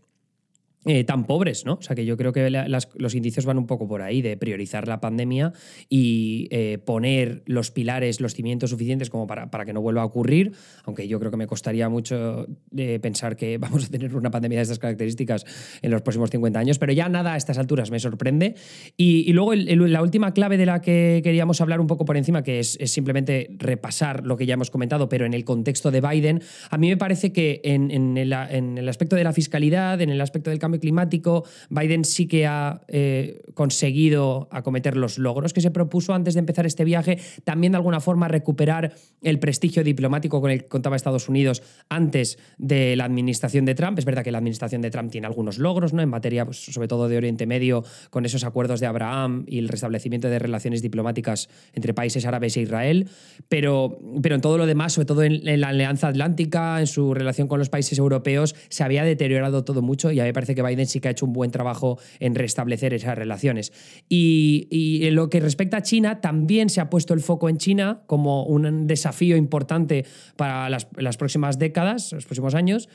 eh, 0.86 1.04
tan 1.04 1.26
pobres, 1.26 1.66
¿no? 1.66 1.74
O 1.74 1.82
sea 1.82 1.98
que 1.98 2.06
yo 2.06 2.16
creo 2.16 2.32
que 2.32 2.50
los 2.96 3.16
indicios 3.16 3.46
van 3.46 3.58
un 3.58 3.68
poco 3.68 3.90
por 3.90 4.02
ahí, 4.02 4.22
de 4.22 4.38
priorizar 4.38 4.88
la 4.88 5.02
pandemia 5.02 5.52
y 5.90 6.48
eh, 6.50 6.78
poner 6.78 7.44
los 7.46 7.72
pilares, 7.72 8.22
los 8.22 8.34
cimientos 8.36 8.70
suficientes 8.70 9.10
como 9.10 9.28
para, 9.28 9.52
para, 9.52 9.66
que 9.66 9.74
no 9.74 9.82
vuelva 9.82 10.04
a 10.04 10.06
ocurrir, 10.06 10.54
aunque 10.86 11.10
yo 11.10 11.20
creo 11.20 11.30
que 11.30 11.36
me 11.36 11.48
costaría 11.48 11.90
mucho 11.90 12.48
eh, 12.78 13.00
pensar 13.02 13.36
que 13.36 13.58
vamos 13.58 13.86
a 13.86 13.90
tener 13.90 14.16
una 14.16 14.32
pandemia 14.32 14.60
de 14.60 14.64
estas 14.64 14.80
características 14.80 15.46
en 15.82 15.92
los 15.92 16.04
próximos 16.04 16.30
50 16.30 16.58
años, 16.58 16.80
pero 16.80 16.94
ya 16.94 17.10
nada 17.10 17.34
a 17.34 17.38
estas 17.38 17.58
alturas 17.58 17.92
me 17.92 18.00
sorprende. 18.00 18.56
Y, 18.96 19.34
luego 19.34 19.56
la 19.56 20.02
última 20.02 20.34
clave 20.34 20.58
de 20.58 20.66
la 20.66 20.82
que 20.82 21.20
queríamos 21.22 21.60
hablar 21.60 21.82
un 21.82 21.88
poco 21.88 22.06
por 22.06 22.16
encima, 22.16 22.44
que 22.44 22.60
es, 22.60 22.78
simplemente 22.86 23.50
repasar 23.58 24.26
lo 24.26 24.38
que 24.38 24.46
ya 24.46 24.54
hemos 24.54 24.72
comentado, 24.72 25.10
pero 25.10 25.26
en 25.26 25.34
el 25.34 25.44
contexto 25.44 25.92
de 25.92 26.00
Biden, 26.00 26.42
a 26.70 26.78
mí 26.78 26.88
me 26.88 26.98
parece 26.98 27.34
que 27.34 27.60
en, 27.66 27.92
en, 27.92 28.18
el, 28.18 28.32
en 28.32 28.78
el 28.78 28.88
aspecto 28.88 29.18
de 29.18 29.26
la 29.26 29.34
fiscalidad, 29.34 30.00
en 30.00 30.10
el 30.10 30.22
aspecto 30.22 30.50
del 30.50 30.60
cambio 30.68 30.82
climático, 30.82 31.46
Biden 31.70 32.04
sí 32.04 32.28
que 32.28 32.46
ha 32.46 32.82
eh, 32.88 33.42
conseguido 33.54 34.50
acometer 34.52 34.98
los 34.98 35.18
logros 35.18 35.54
que 35.54 35.62
se 35.62 35.72
propuso 35.72 36.14
antes 36.14 36.34
de 36.34 36.40
empezar 36.40 36.66
este 36.66 36.84
viaje, 36.84 37.20
también 37.44 37.72
de 37.72 37.78
alguna 37.78 38.00
forma 38.00 38.28
recuperar 38.28 38.94
el 39.22 39.40
prestigio 39.40 39.84
diplomático 39.84 40.42
con 40.42 40.52
el 40.52 40.64
que 40.64 40.68
contaba 40.68 40.96
Estados 40.96 41.30
Unidos 41.30 41.64
antes 41.90 42.38
de 42.58 42.96
la 42.96 43.06
administración 43.06 43.66
de 43.66 43.76
Trump. 43.76 43.98
Es 43.98 44.06
verdad 44.06 44.24
que 44.24 44.32
la 44.32 44.40
administración 44.40 44.82
de 44.82 44.92
Trump 44.92 45.10
tiene 45.10 45.28
algunos 45.28 45.58
logros, 45.58 45.94
¿no? 45.94 46.02
En 46.02 46.10
materia, 46.10 46.44
pues, 46.46 46.66
sobre 46.66 46.88
todo 46.88 47.08
de 47.08 47.18
Oriente 47.18 47.46
Medio, 47.46 47.84
con 48.10 48.26
esos 48.26 48.44
acuerdos 48.44 48.80
de 48.80 48.88
Abraham 48.88 49.46
y 49.48 49.60
el 49.60 49.70
restablecimiento 49.70 50.30
de 50.30 50.40
relaciones 50.40 50.82
diplomáticas 50.82 51.50
entre 51.74 51.94
países 51.94 52.26
árabes 52.26 52.58
e 52.58 52.62
Israel, 52.62 53.10
pero, 53.48 54.00
pero 54.22 54.36
en 54.36 54.42
todo 54.42 54.58
lo 54.58 54.66
demás, 54.66 54.94
sobre 54.94 55.06
todo 55.06 55.24
en, 55.24 55.48
en 55.48 55.62
la 55.62 55.70
Alianza 55.70 56.10
Atlántica, 56.10 56.80
en 56.80 56.88
su 56.88 57.14
relación 57.14 57.48
con 57.48 57.60
los 57.60 57.70
países 57.70 57.98
europeos, 57.98 58.56
se 58.70 58.84
había 58.84 59.04
deteriorado 59.04 59.64
todo 59.64 59.82
mucho 59.82 60.12
y 60.12 60.20
a 60.20 60.24
mí 60.24 60.30
me 60.30 60.34
parece 60.34 60.56
Biden 60.62 60.86
sí 60.86 61.00
que 61.00 61.08
ha 61.08 61.12
hecho 61.12 61.26
un 61.26 61.34
buen 61.34 61.52
trabajo 61.52 62.00
en 62.20 62.36
restablecer 62.36 62.94
esas 62.94 63.18
relaciones. 63.18 63.74
Y, 64.10 65.06
en 65.06 65.16
lo 65.16 65.30
que 65.30 65.40
respecta 65.40 65.78
a 65.78 65.82
China, 65.82 66.22
también 66.22 66.70
se 66.70 66.82
ha 66.82 66.90
puesto 66.90 67.14
el 67.14 67.22
foco 67.22 67.50
en 67.50 67.58
China 67.58 68.02
como 68.08 68.44
un 68.44 68.88
desafío 68.88 69.38
importante 69.38 70.06
para 70.36 70.70
las, 70.70 70.88
las 70.96 71.18
próximas 71.18 71.60
décadas, 71.60 72.12
los 72.14 72.26
próximos 72.26 72.56
años, 72.56 72.90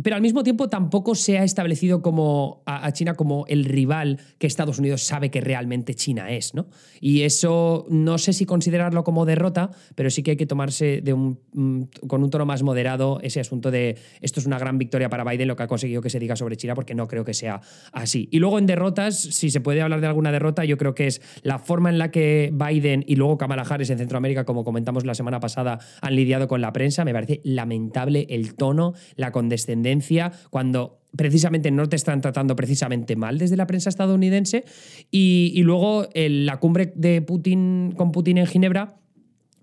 pero 0.00 0.16
al 0.16 0.22
mismo 0.22 0.42
tiempo 0.42 0.68
tampoco 0.68 1.14
se 1.14 1.38
ha 1.38 1.44
establecido 1.44 2.00
como 2.00 2.62
a, 2.64 2.90
China 2.92 3.14
como 3.14 3.44
el 3.48 3.64
rival 3.64 4.18
que 4.38 4.46
Estados 4.46 4.78
Unidos 4.78 5.02
sabe 5.02 5.30
que 5.30 5.40
realmente 5.40 5.94
China 5.94 6.30
es, 6.30 6.54
¿no? 6.54 6.66
Y 7.00 7.22
eso 7.22 7.84
no 7.90 8.16
sé 8.16 8.32
si 8.32 8.46
considerarlo 8.46 9.04
como 9.04 9.26
derrota, 9.26 9.70
pero 9.94 10.08
sí 10.08 10.22
que 10.22 10.32
hay 10.32 10.36
que 10.36 10.46
tomarse 10.46 11.02
de 11.02 11.12
un, 11.12 11.40
mm, 11.52 12.06
con 12.06 12.22
un 12.22 12.30
tono 12.30 12.46
más 12.46 12.62
moderado 12.62 13.20
ese 13.22 13.40
asunto 13.40 13.70
de 13.70 13.98
esto 14.20 14.40
es 14.40 14.46
una 14.46 14.58
gran 14.58 14.78
victoria 14.78 15.10
para 15.10 15.24
Biden 15.24 15.48
lo 15.48 15.56
que 15.56 15.64
ha 15.64 15.66
conseguido 15.66 16.00
que 16.00 16.10
se 16.10 16.18
diga 16.18 16.36
sobre 16.36 16.56
China, 16.56 16.74
porque 16.74 16.94
no 16.94 17.06
creo 17.06 17.24
que 17.24 17.34
sea 17.34 17.60
así. 17.92 18.28
Y 18.30 18.38
luego 18.38 18.58
en 18.58 18.66
derrotas, 18.66 19.18
si 19.18 19.50
se 19.50 19.60
puede 19.60 19.82
hablar 19.82 20.00
de 20.00 20.06
alguna 20.06 20.32
derrota, 20.32 20.64
yo 20.64 20.78
creo 20.78 20.94
que 20.94 21.06
es 21.06 21.20
la 21.42 21.58
forma 21.58 21.90
en 21.90 21.98
la 21.98 22.10
que 22.10 22.50
Biden 22.52 23.04
y 23.06 23.16
luego 23.16 23.36
Kamala 23.36 23.62
Harris 23.62 23.90
en 23.90 23.98
Centroamérica, 23.98 24.44
como 24.44 24.64
comentamos 24.64 25.04
la 25.04 25.14
semana 25.14 25.38
pasada, 25.40 25.80
han 26.00 26.16
lidiado 26.16 26.48
con 26.48 26.62
la 26.62 26.72
prensa. 26.72 27.04
Me 27.04 27.12
parece 27.12 27.40
lamentable 27.44 28.26
el 28.30 28.54
tono, 28.54 28.94
la 29.16 29.32
condescendencia 29.32 29.81
cuando 30.50 31.00
precisamente 31.16 31.70
no 31.70 31.88
te 31.88 31.96
están 31.96 32.20
tratando 32.20 32.56
precisamente 32.56 33.16
mal 33.16 33.38
desde 33.38 33.56
la 33.56 33.66
prensa 33.66 33.90
estadounidense. 33.90 34.64
Y, 35.10 35.52
y 35.54 35.62
luego 35.62 36.08
la 36.14 36.58
cumbre 36.58 36.92
de 36.96 37.22
Putin 37.22 37.92
con 37.96 38.12
Putin 38.12 38.38
en 38.38 38.46
Ginebra 38.46 39.01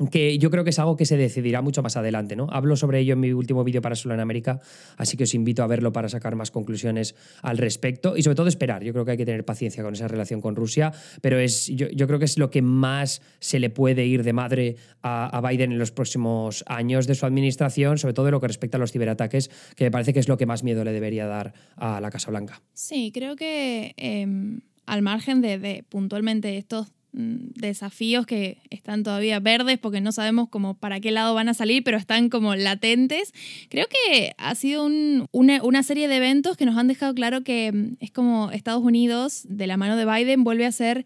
que 0.08 0.38
yo 0.38 0.50
creo 0.50 0.64
que 0.64 0.70
es 0.70 0.80
algo 0.80 0.96
que 0.96 1.06
se 1.06 1.18
decidirá 1.18 1.62
mucho 1.62 1.84
más 1.84 1.98
adelante, 1.98 2.36
¿no? 2.36 2.48
Hablo 2.52 2.76
sobre 2.76 3.00
ello 3.00 3.14
en 3.14 3.20
mi 3.20 3.34
último 3.34 3.64
vídeo 3.64 3.82
para 3.82 3.96
Solo 3.96 4.20
América, 4.20 4.60
así 4.98 5.18
que 5.18 5.24
os 5.24 5.34
invito 5.34 5.64
a 5.64 5.68
verlo 5.68 5.92
para 5.92 6.10
sacar 6.10 6.36
más 6.36 6.52
conclusiones 6.52 7.16
al 7.42 7.58
respecto 7.58 8.16
y 8.16 8.24
sobre 8.24 8.36
todo 8.36 8.48
esperar. 8.48 8.84
Yo 8.84 8.94
creo 8.94 9.06
que 9.06 9.12
hay 9.12 9.18
que 9.18 9.26
tener 9.26 9.46
paciencia 9.46 9.84
con 9.84 9.94
esa 9.94 10.08
relación 10.08 10.42
con 10.42 10.56
Rusia, 10.56 10.94
pero 11.22 11.40
es, 11.40 11.68
yo, 11.68 12.08
creo 12.08 12.20
que 12.20 12.26
es 12.26 12.38
lo 12.38 12.50
que 12.50 12.62
más 12.62 13.22
se 13.40 13.60
le 13.60 13.70
puede 13.70 14.06
ir 14.06 14.24
de 14.24 14.34
madre 14.34 14.76
a, 15.02 15.42
Biden 15.50 15.72
en 15.72 15.80
los 15.80 15.92
próximos 15.92 16.64
años 16.68 17.08
de 17.08 17.16
su 17.16 17.26
administración, 17.26 17.98
sobre 17.98 18.14
todo 18.14 18.28
en 18.28 18.34
lo 18.34 18.42
que 18.42 18.48
respecta 18.48 18.78
a 18.78 18.80
los 18.80 18.92
ciberataques, 18.92 19.50
que 19.76 19.86
me 19.86 19.92
parece 19.92 20.14
que 20.14 20.20
es 20.20 20.28
lo 20.28 20.38
que 20.38 20.46
más 20.46 20.64
miedo 20.64 20.84
le 20.84 20.92
debería 20.92 21.28
dar 21.28 21.54
a 21.76 22.02
la 22.02 22.10
Casa 22.10 22.30
Blanca. 22.30 22.62
Sí, 22.74 23.12
creo 23.14 23.36
que 23.36 23.94
em, 23.98 24.62
al 24.86 25.02
margen 25.02 25.42
de, 25.42 25.84
puntualmente 25.90 26.58
estos 26.58 26.92
desafíos 27.12 28.26
que 28.26 28.62
están 28.70 29.04
todavía 29.04 29.40
verdes 29.40 29.80
porque 29.80 30.02
no 30.02 30.12
sabemos 30.12 30.50
como 30.50 30.76
para 30.76 31.00
qué 31.00 31.12
lado 31.12 31.34
van 31.34 31.50
a 31.50 31.54
salir, 31.54 31.84
pero 31.84 31.98
están 31.98 32.30
como 32.30 32.56
latentes. 32.56 33.34
Creo 33.70 33.88
que 33.88 34.34
ha 34.38 34.56
sido 34.56 34.86
una, 35.32 35.64
una, 35.64 35.84
serie 35.84 36.08
de 36.08 36.18
eventos 36.18 36.56
que 36.56 36.66
nos 36.66 36.78
han 36.78 36.88
dejado 36.88 37.14
claro 37.16 37.44
que 37.44 37.72
mm, 37.72 37.98
es 38.00 38.12
como 38.12 38.52
Estados 38.52 38.84
Unidos, 38.84 39.44
de 39.48 39.68
la 39.68 39.78
mano 39.78 39.96
de 39.96 40.06
Biden, 40.06 40.44
vuelve 40.44 40.66
a 40.66 40.72
ser 40.72 41.06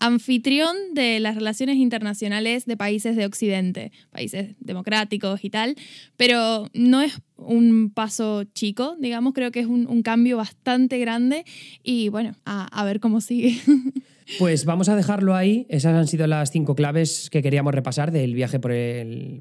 anfitrión 0.00 0.76
de 0.92 1.20
las 1.20 1.36
relaciones 1.36 1.76
internacionales 1.76 2.66
de 2.66 2.76
países 2.76 3.16
de 3.16 3.26
Occidente, 3.26 3.92
países 4.10 4.54
democráticos 4.60 5.44
y 5.44 5.50
tal, 5.50 5.76
pero 6.16 6.68
no 6.74 7.00
es 7.00 7.20
un 7.36 7.90
paso 7.90 8.44
chico, 8.44 8.96
digamos, 9.00 9.34
creo 9.34 9.50
que 9.50 9.60
es 9.60 9.66
un, 9.66 9.86
un 9.86 10.02
cambio 10.02 10.36
bastante 10.36 10.98
grande 10.98 11.44
y 11.82 12.08
bueno, 12.08 12.34
a, 12.44 12.66
a 12.66 12.84
ver 12.84 13.00
cómo 13.00 13.20
sigue. 13.20 13.58
Pues 14.38 14.64
vamos 14.64 14.88
a 14.88 14.96
dejarlo 14.96 15.34
ahí. 15.34 15.66
Esas 15.68 15.94
han 15.94 16.06
sido 16.06 16.26
las 16.26 16.50
cinco 16.50 16.74
claves 16.74 17.28
que 17.30 17.42
queríamos 17.42 17.74
repasar 17.74 18.10
del 18.10 18.34
viaje 18.34 18.58
por, 18.58 18.72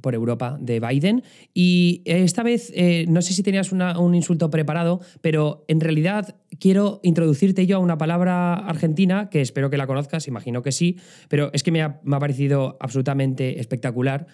por 0.02 0.14
Europa 0.14 0.58
de 0.60 0.80
Biden. 0.80 1.24
Y 1.54 2.02
esta 2.06 2.44
vez, 2.44 2.72
eh, 2.76 3.06
no 3.08 3.22
sé 3.22 3.34
si 3.34 3.44
tenías 3.44 3.72
un 3.72 4.16
insulto 4.16 4.50
preparado, 4.50 5.00
pero 5.22 5.64
en 5.68 5.80
realidad 5.80 6.36
quiero 6.60 7.00
introducirte 7.04 7.66
yo 7.66 7.78
a 7.78 7.80
una 7.80 7.98
palabra 7.98 8.56
argentina 8.56 9.30
que 9.30 9.42
espero 9.42 9.70
que 9.70 9.78
la 9.78 9.88
conozcas, 9.88 10.28
imagino 10.28 10.62
que 10.62 10.72
sí, 10.72 10.98
pero 11.30 11.50
es 11.54 11.64
que 11.64 11.72
me 11.72 11.82
ha, 11.82 12.02
parecido 12.02 12.78
absolutamente 12.80 13.60
espectacular. 13.60 14.28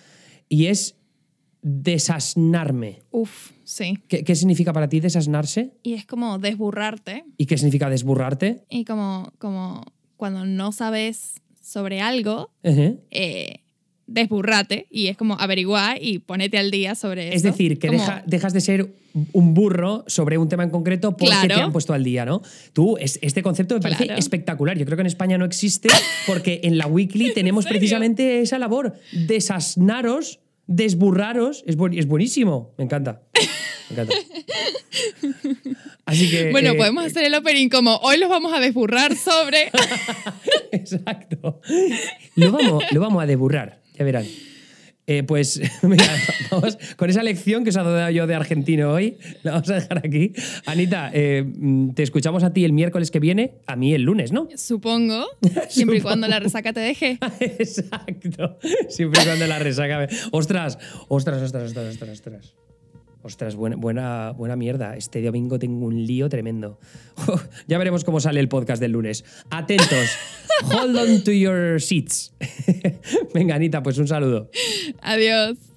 Y 0.47 0.65
es 0.65 0.98
desasnarme. 1.61 3.01
Uf, 3.11 3.51
sí. 3.63 3.99
¿Qué, 4.07 4.23
¿Qué, 4.23 4.35
significa 4.35 4.73
para 4.73 4.89
ti 4.89 4.99
desasnarse? 4.99 5.71
Y 5.83 5.93
es 5.93 6.05
como 6.05 6.37
desburrarte. 6.39 7.25
¿Y 7.37 7.45
qué 7.45 7.57
significa 7.57 7.89
desburrarte? 7.89 8.63
Y 8.69 8.85
como, 8.85 9.31
como 9.37 9.83
cuando 10.17 10.45
no 10.45 10.71
sabes 10.71 11.41
sobre 11.61 12.01
algo, 12.01 12.49
eh, 12.63 13.59
desburrate 14.07 14.87
y 14.89 15.07
es 15.07 15.17
como 15.17 15.35
averiguar 15.39 16.01
y 16.01 16.19
ponete 16.19 16.57
al 16.57 16.71
día 16.71 16.95
sobre 16.95 17.27
eso. 17.27 17.35
Es 17.35 17.43
decir, 17.43 17.77
que 17.77 17.87
Como- 17.87 17.99
deja- 17.99 18.23
dejas 18.25 18.53
de 18.53 18.61
ser 18.61 18.91
un 19.33 19.53
burro 19.53 20.03
sobre 20.07 20.37
un 20.39 20.49
tema 20.49 20.63
en 20.63 20.69
concreto 20.71 21.11
porque 21.11 21.27
Claro. 21.27 21.55
te 21.55 21.61
han 21.61 21.71
puesto 21.71 21.93
al 21.93 22.03
día, 22.03 22.25
¿no? 22.25 22.41
Tú, 22.73 22.97
es- 22.97 23.19
este 23.21 23.43
concepto 23.43 23.75
me 23.75 23.81
parece 23.81 24.05
Claro. 24.05 24.19
espectacular. 24.19 24.77
Yo 24.77 24.85
creo 24.85 24.97
que 24.97 25.01
en 25.01 25.07
España 25.07 25.37
no 25.37 25.45
existe 25.45 25.89
porque 26.25 26.61
en 26.63 26.77
la 26.79 26.87
Weekly 26.87 27.33
tenemos 27.33 27.65
precisamente 27.67 28.41
esa 28.41 28.57
labor. 28.57 28.95
Desasnaros, 29.27 30.39
desburraros. 30.69 31.63
Es, 31.67 31.75
buen- 31.75 31.97
es 31.97 32.05
buenísimo. 32.07 32.73
Me 32.77 32.85
encanta. 32.85 33.23
Me 33.89 33.93
encanta. 33.95 34.15
Así 36.05 36.29
que. 36.29 36.51
Bueno, 36.51 36.71
eh, 36.71 36.75
podemos 36.75 37.05
hacer 37.05 37.25
el 37.25 37.33
opening 37.35 37.69
como 37.69 37.97
hoy 37.97 38.17
los 38.17 38.29
vamos 38.29 38.53
a 38.53 38.59
desburrar 38.59 39.15
sobre... 39.15 39.71
Exacto. 40.71 41.59
Lo 42.35 42.51
vamos, 42.51 42.83
lo 42.91 43.01
vamos 43.01 43.21
a 43.23 43.25
deburrar, 43.25 43.81
ya 43.97 44.05
verán. 44.05 44.25
Eh, 45.09 45.23
pues 45.23 45.59
mira, 45.81 46.05
vamos, 46.51 46.77
con 46.95 47.09
esa 47.09 47.23
lección 47.23 47.63
que 47.63 47.71
os 47.71 47.77
ha 47.77 47.81
dado 47.81 48.11
yo 48.11 48.27
de 48.27 48.35
argentino 48.35 48.91
hoy, 48.91 49.17
la 49.41 49.53
vamos 49.53 49.67
a 49.71 49.73
dejar 49.73 49.97
aquí. 50.05 50.33
Anita, 50.67 51.09
eh, 51.11 51.43
mm, 51.43 51.95
te 51.95 52.03
escuchamos 52.03 52.43
a 52.43 52.53
ti 52.53 52.63
el 52.63 52.73
miércoles 52.73 53.09
que 53.09 53.19
viene, 53.19 53.55
a 53.65 53.75
mí 53.75 53.95
el 53.95 54.03
lunes, 54.03 54.31
¿no? 54.31 54.47
Supongo, 54.55 55.25
siempre 55.69 55.97
y 55.97 56.01
cuando 56.01 56.27
la 56.27 56.39
resaca 56.39 56.73
te 56.73 56.81
deje. 56.81 57.17
Exacto. 57.39 58.59
Siempre 58.87 59.21
y 59.23 59.25
cuando 59.25 59.47
la 59.47 59.57
resaca. 59.57 60.07
Ostras, 60.29 60.77
ostras, 61.07 61.41
ostras, 61.41 61.63
ostras, 61.63 61.87
ostras, 61.87 62.11
ostras. 62.11 62.68
Ostras, 63.21 63.55
buena, 63.55 63.75
buena, 63.75 64.31
buena 64.31 64.55
mierda. 64.55 64.95
Este 64.95 65.21
domingo 65.21 65.59
tengo 65.59 65.85
un 65.85 66.05
lío 66.05 66.29
tremendo. 66.29 66.79
ya 67.67 67.77
veremos 67.77 68.03
cómo 68.03 68.19
sale 68.19 68.39
el 68.39 68.47
podcast 68.47 68.81
del 68.81 68.93
lunes. 68.93 69.25
Atentos. 69.49 70.17
Hold 70.71 70.95
on 70.95 71.23
to 71.23 71.31
your 71.31 71.81
seats. 71.81 72.33
Venga, 73.33 73.55
Anita, 73.55 73.83
pues 73.83 73.97
un 73.97 74.07
saludo. 74.07 74.49
Adiós. 75.01 75.68